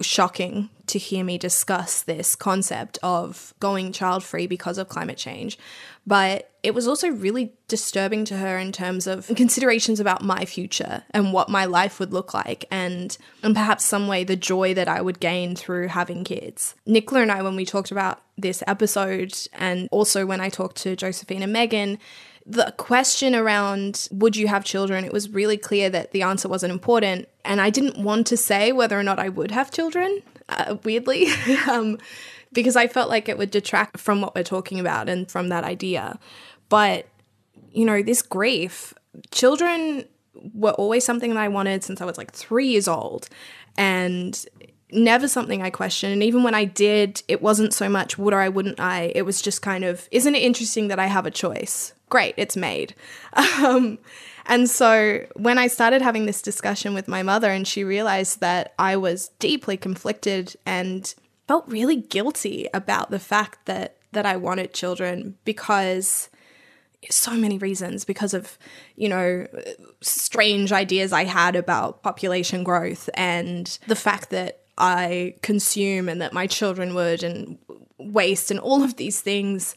[0.00, 5.58] shocking to hear me discuss this concept of going child free because of climate change.
[6.06, 11.02] But it was also really disturbing to her in terms of considerations about my future
[11.10, 14.88] and what my life would look like, and, and perhaps some way the joy that
[14.88, 16.74] I would gain through having kids.
[16.84, 20.96] Nicola and I, when we talked about this episode, and also when I talked to
[20.96, 21.98] Josephine and Meghan,
[22.46, 26.72] the question around would you have children, it was really clear that the answer wasn't
[26.72, 27.28] important.
[27.44, 31.26] And I didn't want to say whether or not I would have children, uh, weirdly,
[31.68, 31.98] um,
[32.52, 35.64] because I felt like it would detract from what we're talking about and from that
[35.64, 36.18] idea.
[36.68, 37.06] But,
[37.72, 38.92] you know, this grief,
[39.30, 40.04] children
[40.52, 43.28] were always something that I wanted since I was like three years old.
[43.76, 44.44] And
[44.94, 46.12] never something I questioned.
[46.12, 49.12] And even when I did, it wasn't so much would or I wouldn't I.
[49.14, 51.92] It was just kind of, isn't it interesting that I have a choice?
[52.14, 52.94] Great, it's made.
[53.64, 53.98] Um,
[54.46, 58.74] and so when I started having this discussion with my mother, and she realized that
[58.78, 61.12] I was deeply conflicted and
[61.48, 66.28] felt really guilty about the fact that that I wanted children because
[67.10, 68.58] so many reasons because of
[68.96, 69.46] you know
[70.00, 76.32] strange ideas I had about population growth and the fact that I consume and that
[76.32, 77.58] my children would and
[77.98, 79.74] waste and all of these things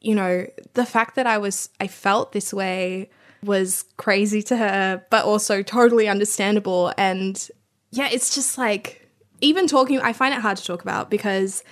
[0.00, 3.10] you know, the fact that I was, I felt this way
[3.42, 6.92] was crazy to her, but also totally understandable.
[6.98, 7.48] And
[7.90, 9.08] yeah, it's just like,
[9.40, 11.64] even talking, I find it hard to talk about because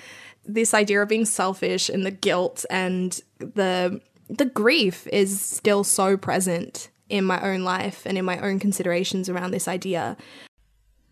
[0.45, 4.01] this idea of being selfish and the guilt and the
[4.31, 9.29] the grief is still so present in my own life and in my own considerations
[9.29, 10.17] around this idea.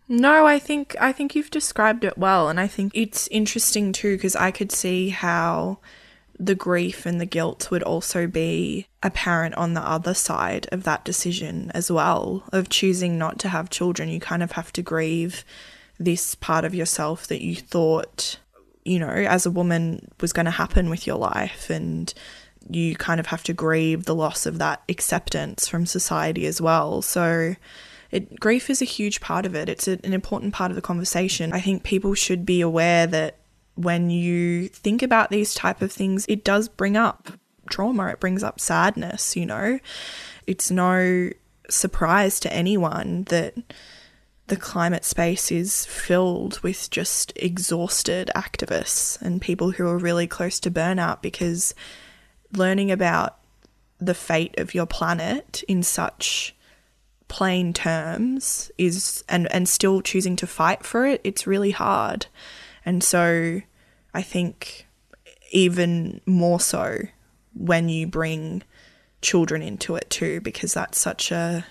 [0.08, 4.16] No, I think I think you've described it well and I think it's interesting too
[4.16, 5.78] because I could see how
[6.38, 11.04] the grief and the guilt would also be apparent on the other side of that
[11.04, 14.08] decision as well of choosing not to have children.
[14.08, 15.44] You kind of have to grieve
[15.98, 18.38] this part of yourself that you thought,
[18.84, 21.70] you know, as a woman was going to happen with your life.
[21.70, 22.12] And
[22.68, 27.00] you kind of have to grieve the loss of that acceptance from society as well.
[27.00, 27.54] So,
[28.10, 29.68] it, grief is a huge part of it.
[29.68, 31.52] It's a, an important part of the conversation.
[31.52, 33.36] I think people should be aware that
[33.76, 37.32] when you think about these type of things, it does bring up
[37.70, 39.78] trauma, it brings up sadness, you know.
[40.46, 41.30] It's no
[41.68, 43.54] surprise to anyone that
[44.46, 50.60] the climate space is filled with just exhausted activists and people who are really close
[50.60, 51.74] to burnout because
[52.52, 53.38] learning about
[53.98, 56.54] the fate of your planet in such
[57.28, 62.26] plain terms is and and still choosing to fight for it it's really hard
[62.86, 63.60] and so
[64.14, 64.86] I think
[65.50, 67.00] even more so
[67.54, 68.62] when you bring
[69.20, 71.66] children into it too, because that's such a.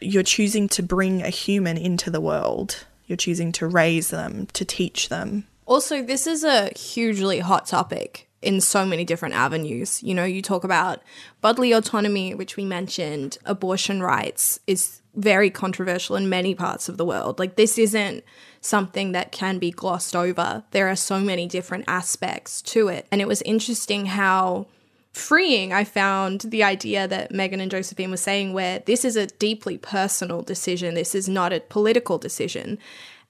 [0.00, 2.86] You're choosing to bring a human into the world.
[3.06, 5.46] You're choosing to raise them, to teach them.
[5.66, 10.02] Also, this is a hugely hot topic in so many different avenues.
[10.02, 11.02] You know, you talk about
[11.40, 17.04] bodily autonomy, which we mentioned, abortion rights is very controversial in many parts of the
[17.04, 17.38] world.
[17.38, 18.22] Like, this isn't
[18.60, 20.64] something that can be glossed over.
[20.70, 23.06] There are so many different aspects to it.
[23.10, 24.66] And it was interesting how
[25.12, 29.26] freeing I found the idea that Meghan and Josephine were saying, where this is a
[29.26, 32.78] deeply personal decision, this is not a political decision.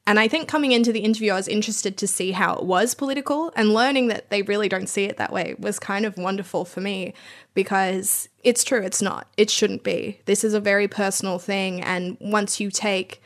[0.06, 2.94] And I think coming into the interview, I was interested to see how it was
[2.94, 6.64] political, and learning that they really don't see it that way was kind of wonderful
[6.64, 7.12] for me
[7.52, 9.26] because it's true, it's not.
[9.36, 10.20] It shouldn't be.
[10.24, 11.82] This is a very personal thing.
[11.82, 13.22] And once you take,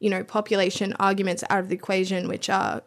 [0.00, 2.82] you know, population arguments out of the equation, which are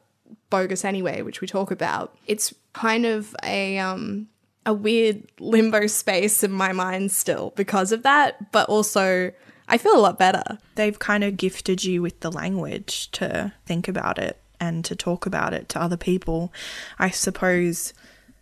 [0.50, 4.28] bogus anyway, which we talk about, it's kind of a, um,
[4.66, 9.32] a weird limbo space in my mind still because of that, but also
[9.68, 10.58] I feel a lot better.
[10.76, 15.26] They've kind of gifted you with the language to think about it and to talk
[15.26, 16.54] about it to other people.
[17.00, 17.94] I suppose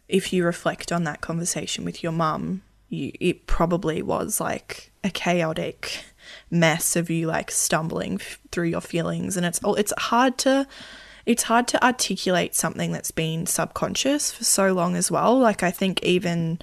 [0.07, 5.09] if you reflect on that conversation with your mum, you, it probably was like a
[5.09, 6.03] chaotic
[6.49, 10.67] mess of you like stumbling f- through your feelings and it's all it's hard to
[11.25, 15.71] it's hard to articulate something that's been subconscious for so long as well like i
[15.71, 16.59] think even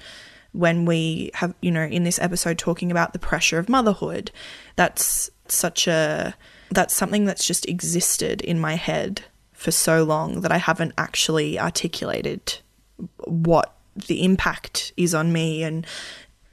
[0.51, 4.31] when we have, you know, in this episode talking about the pressure of motherhood.
[4.75, 6.35] That's such a,
[6.71, 11.59] that's something that's just existed in my head for so long that I haven't actually
[11.59, 12.59] articulated
[13.25, 13.75] what
[14.07, 15.85] the impact is on me and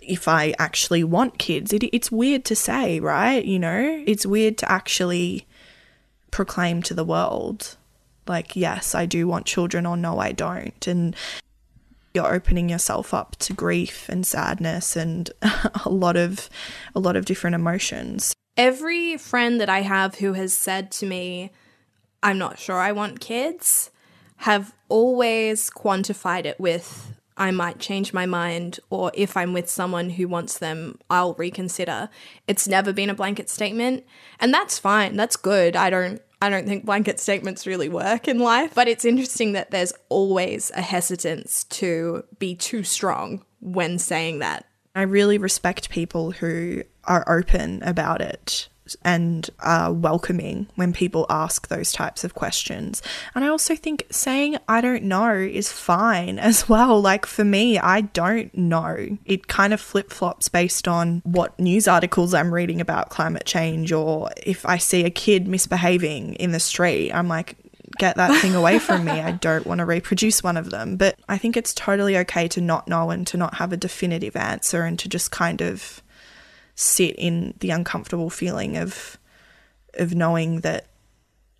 [0.07, 1.73] if I actually want kids.
[1.73, 3.45] It, it's weird to say, right?
[3.45, 5.47] You know, it's weird to actually
[6.31, 7.77] proclaim to the world,
[8.27, 10.87] like, yes, I do want children, or no, I don't.
[10.87, 11.17] And
[12.15, 15.31] you're opening yourself up to grief and sadness and
[15.85, 16.49] a lot of
[16.95, 18.33] a lot of different emotions.
[18.57, 21.53] Every friend that I have who has said to me,
[22.23, 23.91] I'm not sure I want kids,
[24.39, 30.11] have always quantified it with I might change my mind, or if I'm with someone
[30.11, 32.09] who wants them, I'll reconsider.
[32.49, 34.05] It's never been a blanket statement,
[34.41, 35.17] and that's fine.
[35.17, 35.77] That's good.
[35.77, 39.71] I don't I don't think blanket statements really work in life, but it's interesting that
[39.71, 44.67] there's always a hesitance to be too strong when saying that.
[44.95, 48.69] I really respect people who are open about it
[49.03, 53.03] and are welcoming when people ask those types of questions.
[53.35, 57.01] And I also think saying I don't know is fine as well.
[57.01, 59.19] Like for me, I don't know.
[59.25, 63.93] It kind of flip flops based on what news articles I'm reading about climate change,
[63.93, 67.57] or if I see a kid misbehaving in the street, I'm like,
[67.99, 69.13] get that thing away from me.
[69.13, 70.97] I don't want to reproduce one of them.
[70.97, 74.37] But I think it's totally okay to not know and to not have a definitive
[74.37, 76.03] answer and to just kind of
[76.77, 79.19] sit in the uncomfortable feeling of
[79.95, 80.87] of knowing that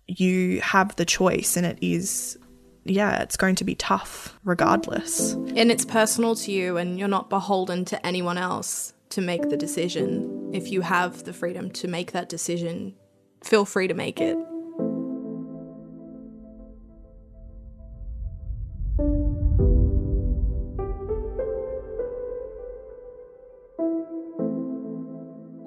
[0.07, 2.37] you have the choice and it is
[2.85, 5.33] yeah, it's going to be tough regardless.
[5.33, 9.57] And it's personal to you and you're not beholden to anyone else to make the
[9.57, 10.51] decision.
[10.53, 12.95] If you have the freedom to make that decision,
[13.43, 14.37] feel free to make it.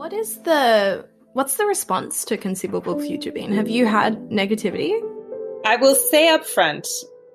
[0.01, 3.53] What is the what's the response to conceivable future been?
[3.53, 4.99] Have you had negativity?
[5.67, 6.89] I will say up front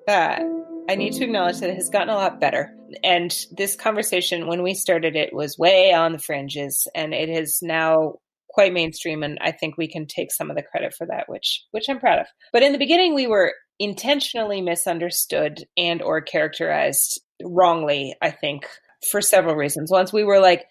[0.08, 0.42] that
[0.90, 2.74] I need to acknowledge that it has gotten a lot better.
[3.04, 7.60] And this conversation, when we started it, was way on the fringes, and it is
[7.62, 8.14] now
[8.50, 9.22] quite mainstream.
[9.22, 12.00] And I think we can take some of the credit for that, which which I'm
[12.00, 12.26] proud of.
[12.52, 18.16] But in the beginning, we were intentionally misunderstood and or characterized wrongly.
[18.20, 18.66] I think
[19.08, 19.88] for several reasons.
[19.88, 20.64] Once we were like,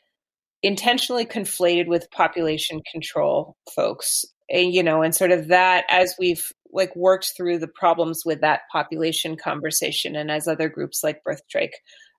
[0.64, 6.52] intentionally conflated with population control folks and, you know and sort of that as we've
[6.72, 11.74] like worked through the problems with that population conversation and as other groups like birthstrike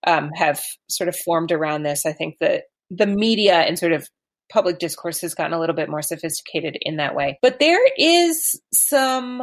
[0.07, 4.07] um, have sort of formed around this i think that the media and sort of
[4.49, 7.39] public discourse has gotten a little bit more sophisticated in that way.
[7.43, 9.43] But there is some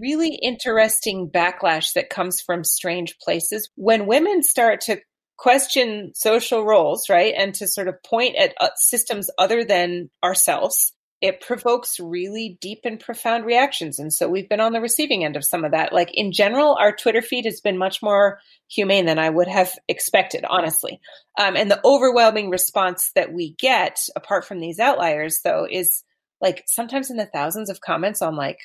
[0.00, 3.70] really interesting backlash that comes from strange places.
[3.76, 5.00] When women start to
[5.38, 7.32] question social roles, right?
[7.36, 12.80] And to sort of point at uh, systems other than ourselves, it provokes really deep
[12.84, 13.98] and profound reactions.
[13.98, 15.92] And so we've been on the receiving end of some of that.
[15.92, 19.72] Like in general, our Twitter feed has been much more humane than I would have
[19.88, 21.00] expected, honestly.
[21.38, 26.04] Um, and the overwhelming response that we get, apart from these outliers, though, is
[26.40, 28.58] like sometimes in the thousands of comments on like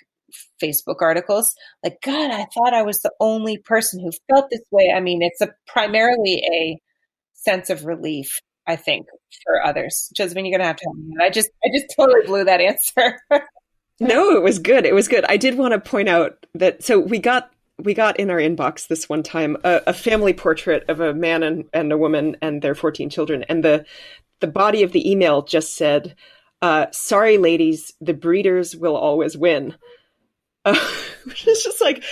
[0.61, 1.53] Facebook articles.
[1.83, 4.93] Like, God, I thought I was the only person who felt this way.
[4.95, 6.79] I mean, it's a primarily a
[7.33, 9.07] sense of relief, I think,
[9.45, 10.09] for others.
[10.15, 11.15] Josephine, you're gonna have to help me.
[11.21, 13.19] I just I just totally blew that answer.
[13.99, 14.85] no, it was good.
[14.85, 15.25] It was good.
[15.25, 18.87] I did want to point out that so we got we got in our inbox
[18.87, 22.61] this one time a, a family portrait of a man and, and a woman and
[22.61, 23.85] their 14 children, and the
[24.39, 26.15] the body of the email just said,
[26.61, 29.75] uh, "Sorry, ladies, the breeders will always win."
[31.25, 32.03] It's just like,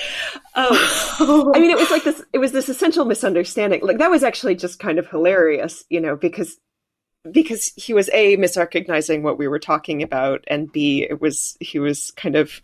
[0.55, 0.69] um,
[1.53, 2.23] I mean, it was like this.
[2.31, 3.81] It was this essential misunderstanding.
[3.83, 6.57] Like that was actually just kind of hilarious, you know, because
[7.29, 11.77] because he was a misrecognizing what we were talking about, and b it was he
[11.77, 12.61] was kind of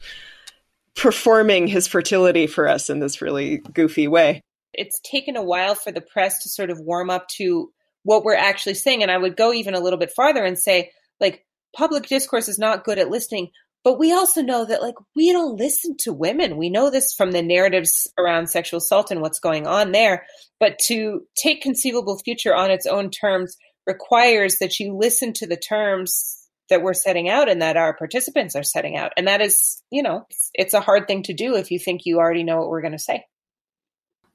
[0.95, 4.41] performing his fertility for us in this really goofy way.
[4.73, 7.71] It's taken a while for the press to sort of warm up to
[8.03, 10.91] what we're actually saying, and I would go even a little bit farther and say,
[11.19, 13.51] like, public discourse is not good at listening
[13.88, 16.57] but we also know that like we don't listen to women.
[16.57, 20.25] We know this from the narratives around sexual assault and what's going on there.
[20.59, 25.55] But to take conceivable future on its own terms requires that you listen to the
[25.55, 29.13] terms that we're setting out and that our participants are setting out.
[29.15, 32.17] And that is, you know, it's, a hard thing to do if you think you
[32.17, 33.23] already know what we're going to say.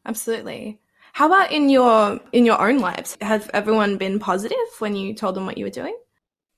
[0.06, 0.80] Absolutely.
[1.12, 3.18] How about in your in your own lives?
[3.20, 5.94] Have everyone been positive when you told them what you were doing?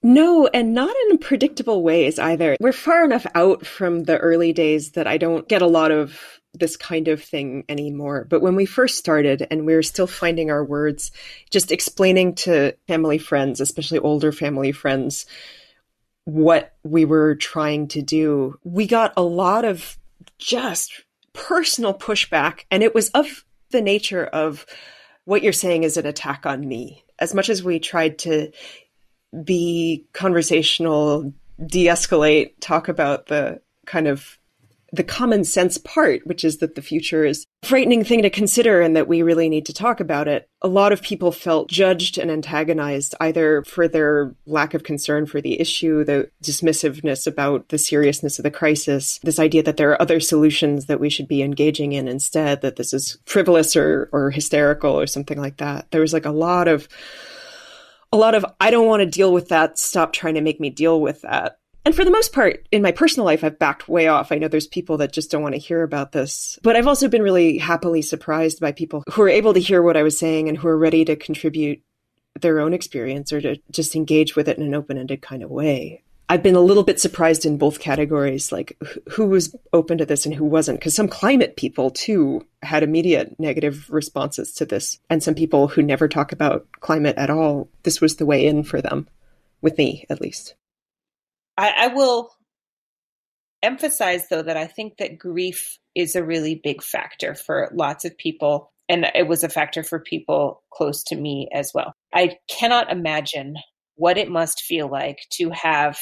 [0.05, 2.59] No, and not in predictable ways either.
[2.61, 6.21] We're far enough out from the early days that I don't get a lot of
[6.53, 8.27] this kind of thing anymore.
[8.29, 11.11] But when we first started and we were still finding our words,
[11.51, 15.25] just explaining to family friends, especially older family friends,
[16.27, 19.97] what we were trying to do, we got a lot of
[20.37, 21.03] just
[21.33, 22.65] personal pushback.
[22.71, 24.67] And it was of the nature of
[25.25, 27.05] what you're saying is an attack on me.
[27.19, 28.51] As much as we tried to
[29.43, 31.33] be conversational,
[31.67, 34.39] de escalate, talk about the kind of
[34.95, 38.81] the common sense part, which is that the future is a frightening thing to consider
[38.81, 40.49] and that we really need to talk about it.
[40.63, 45.41] A lot of people felt judged and antagonized either for their lack of concern for
[45.41, 50.01] the issue, the dismissiveness about the seriousness of the crisis, this idea that there are
[50.01, 54.31] other solutions that we should be engaging in instead, that this is frivolous or, or
[54.31, 55.91] hysterical or something like that.
[55.91, 56.89] There was like a lot of
[58.15, 59.79] a lot of I don't want to deal with that.
[59.79, 61.59] Stop trying to make me deal with that.
[61.85, 64.33] And for the most part, in my personal life, I've backed way off.
[64.33, 66.59] I know there's people that just don't want to hear about this.
[66.63, 69.97] But I've also been really happily surprised by people who are able to hear what
[69.97, 71.83] I was saying and who are ready to contribute
[72.41, 75.51] their own experience or to just engage with it in an open ended kind of
[75.51, 76.03] way.
[76.35, 78.77] I've been a little bit surprised in both categories, like
[79.11, 83.39] who was open to this and who wasn't, because some climate people too had immediate
[83.39, 84.99] negative responses to this.
[85.09, 88.65] And some people who never talk about climate at all, this was the way in
[88.65, 89.07] for them,
[89.63, 90.57] with me at least.
[91.57, 92.33] I, I will
[93.63, 98.19] emphasize, though, that I think that grief is a really big factor for lots of
[98.19, 98.73] people.
[98.89, 101.93] And it was a factor for people close to me as well.
[102.13, 103.55] I cannot imagine
[103.95, 105.97] what it must feel like to have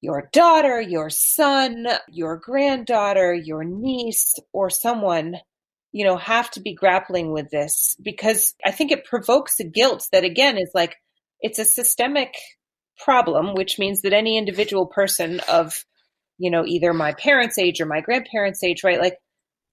[0.00, 5.36] your daughter, your son, your granddaughter, your niece, or someone,
[5.92, 10.08] you know, have to be grappling with this because I think it provokes a guilt
[10.12, 10.96] that, again, is like
[11.40, 12.34] it's a systemic
[12.98, 15.84] problem, which means that any individual person of,
[16.38, 19.00] you know, either my parents' age or my grandparents' age, right?
[19.00, 19.18] Like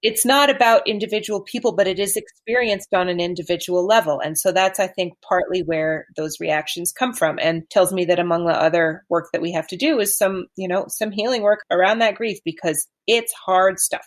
[0.03, 2.19] it's not about individual people, but it is mm-hmm.
[2.19, 4.19] experienced on an individual level.
[4.19, 8.19] And so that's, I think, partly where those reactions come from and tells me that
[8.19, 11.41] among the other work that we have to do is some, you know, some healing
[11.41, 14.05] work around that grief because it's hard stuff.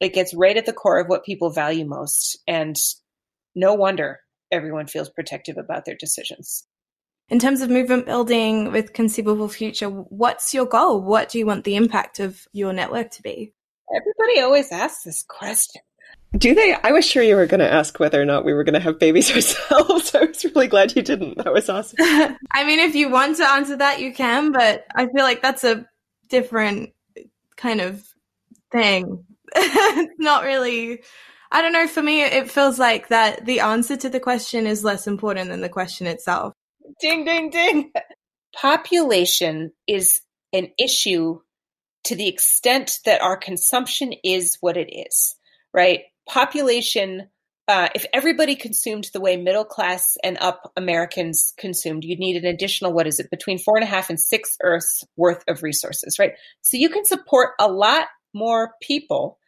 [0.00, 2.38] It gets right at the core of what people value most.
[2.46, 2.76] And
[3.54, 4.20] no wonder
[4.50, 6.66] everyone feels protective about their decisions.
[7.28, 11.02] In terms of movement building with Conceivable Future, what's your goal?
[11.02, 13.52] What do you want the impact of your network to be?
[13.94, 15.82] Everybody always asks this question.
[16.36, 16.74] Do they?
[16.82, 18.80] I was sure you were going to ask whether or not we were going to
[18.80, 20.14] have babies ourselves.
[20.14, 21.38] I was really glad you didn't.
[21.38, 21.96] That was awesome.
[22.00, 25.64] I mean, if you want to answer that, you can, but I feel like that's
[25.64, 25.86] a
[26.28, 26.90] different
[27.56, 28.06] kind of
[28.70, 29.24] thing.
[29.56, 31.02] It's not really.
[31.50, 31.86] I don't know.
[31.86, 35.62] For me, it feels like that the answer to the question is less important than
[35.62, 36.52] the question itself.
[37.00, 37.90] Ding, ding, ding.
[38.54, 40.20] Population is
[40.52, 41.40] an issue
[42.04, 45.36] to the extent that our consumption is what it is,
[45.72, 46.02] right?
[46.28, 47.28] Population,
[47.66, 52.46] uh, if everybody consumed the way middle class and up Americans consumed, you'd need an
[52.46, 56.18] additional, what is it, between four and a half and six Earths worth of resources,
[56.18, 56.32] right?
[56.62, 59.38] So you can support a lot more people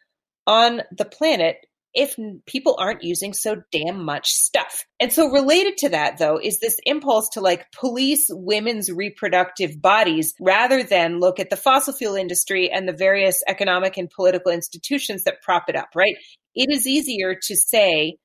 [0.45, 2.15] on the planet if
[2.45, 4.85] people aren't using so damn much stuff.
[4.99, 10.33] And so related to that though is this impulse to like police women's reproductive bodies
[10.39, 15.23] rather than look at the fossil fuel industry and the various economic and political institutions
[15.23, 16.15] that prop it up, right?
[16.55, 18.17] It is easier to say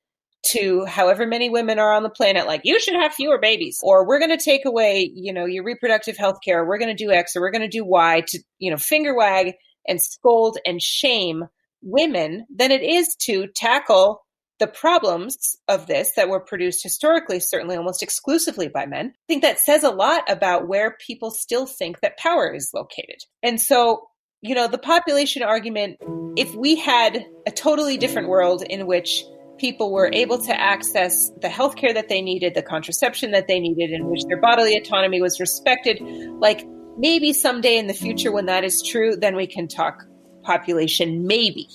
[0.51, 4.07] to however many women are on the planet like you should have fewer babies or
[4.07, 7.11] we're going to take away you know your reproductive health care we're going to do
[7.11, 9.53] x or we're going to do y to you know finger wag
[9.87, 11.45] and scold and shame
[11.81, 14.23] women than it is to tackle
[14.59, 19.43] the problems of this that were produced historically, certainly almost exclusively by men, I think
[19.43, 23.21] that says a lot about where people still think that power is located.
[23.43, 24.07] And so,
[24.41, 25.97] you know, the population argument,
[26.37, 29.23] if we had a totally different world in which
[29.57, 33.91] people were able to access the healthcare that they needed, the contraception that they needed,
[33.91, 35.99] in which their bodily autonomy was respected,
[36.39, 36.65] like
[36.97, 40.03] maybe someday in the future when that is true, then we can talk
[40.47, 41.67] population, maybe.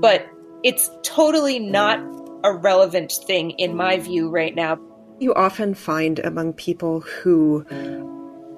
[0.00, 0.28] But
[0.62, 2.00] it's totally not
[2.44, 4.78] a relevant thing in my view right now.
[5.20, 7.64] You often find among people who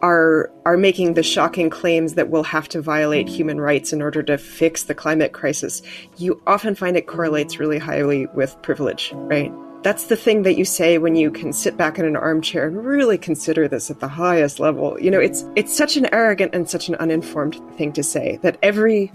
[0.02, 4.22] are are making the shocking claims that we'll have to violate human rights in order
[4.22, 5.82] to fix the climate crisis.
[6.16, 9.52] You often find it correlates really highly with privilege, right?
[9.82, 12.84] That's the thing that you say when you can sit back in an armchair and
[12.84, 15.00] really consider this at the highest level.
[15.00, 18.58] You know, it's it's such an arrogant and such an uninformed thing to say that
[18.62, 19.10] every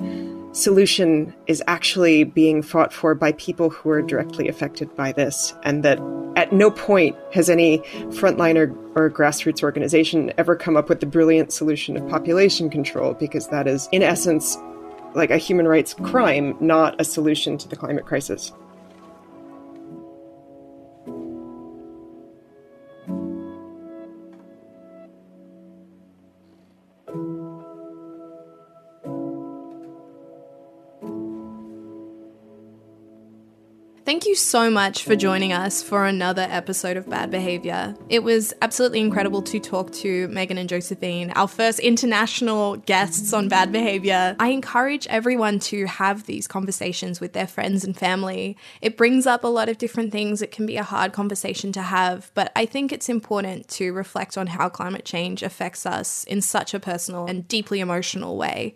[0.56, 5.84] solution is actually being fought for by people who are directly affected by this, and
[5.84, 6.00] that
[6.38, 7.80] at no point has any
[8.10, 13.50] frontliner or grassroots organization ever come up with the brilliant solution of population control, because
[13.50, 14.58] that is, in essence,
[15.14, 18.54] like a human rights crime, not a solution to the climate crisis.
[34.06, 37.96] Thank you so much for joining us for another episode of Bad Behavior.
[38.08, 43.48] It was absolutely incredible to talk to Meghan and Josephine, our first international guests on
[43.48, 44.36] Bad Behavior.
[44.40, 48.58] I encourage everyone to have these conversations with their friends and family.
[48.80, 50.44] It brings up a lot of different things.
[50.44, 54.38] It can be a hard conversation to have, but I think it's important to reflect
[54.38, 58.76] on how climate change affects us in such a personal and deeply emotional way.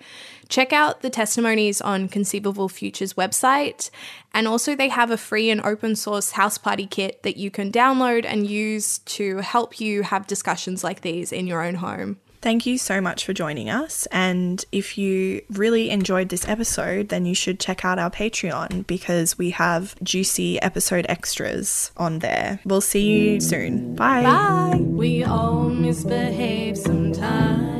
[0.49, 3.91] Check out the testimonies on Conceivable Future's website.
[4.33, 7.71] And also, they have a free and open source house party kit that you can
[7.71, 12.17] download and use to help you have discussions like these in your own home.
[12.41, 14.07] Thank you so much for joining us.
[14.11, 19.37] And if you really enjoyed this episode, then you should check out our Patreon because
[19.37, 22.61] we have juicy episode extras on there.
[22.63, 23.43] We'll see you mm.
[23.43, 23.95] soon.
[23.95, 24.23] Bye.
[24.23, 24.77] Bye.
[24.79, 27.79] We all misbehave sometimes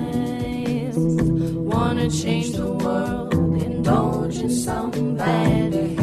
[1.80, 5.99] wanna change the world, indulge in some bad.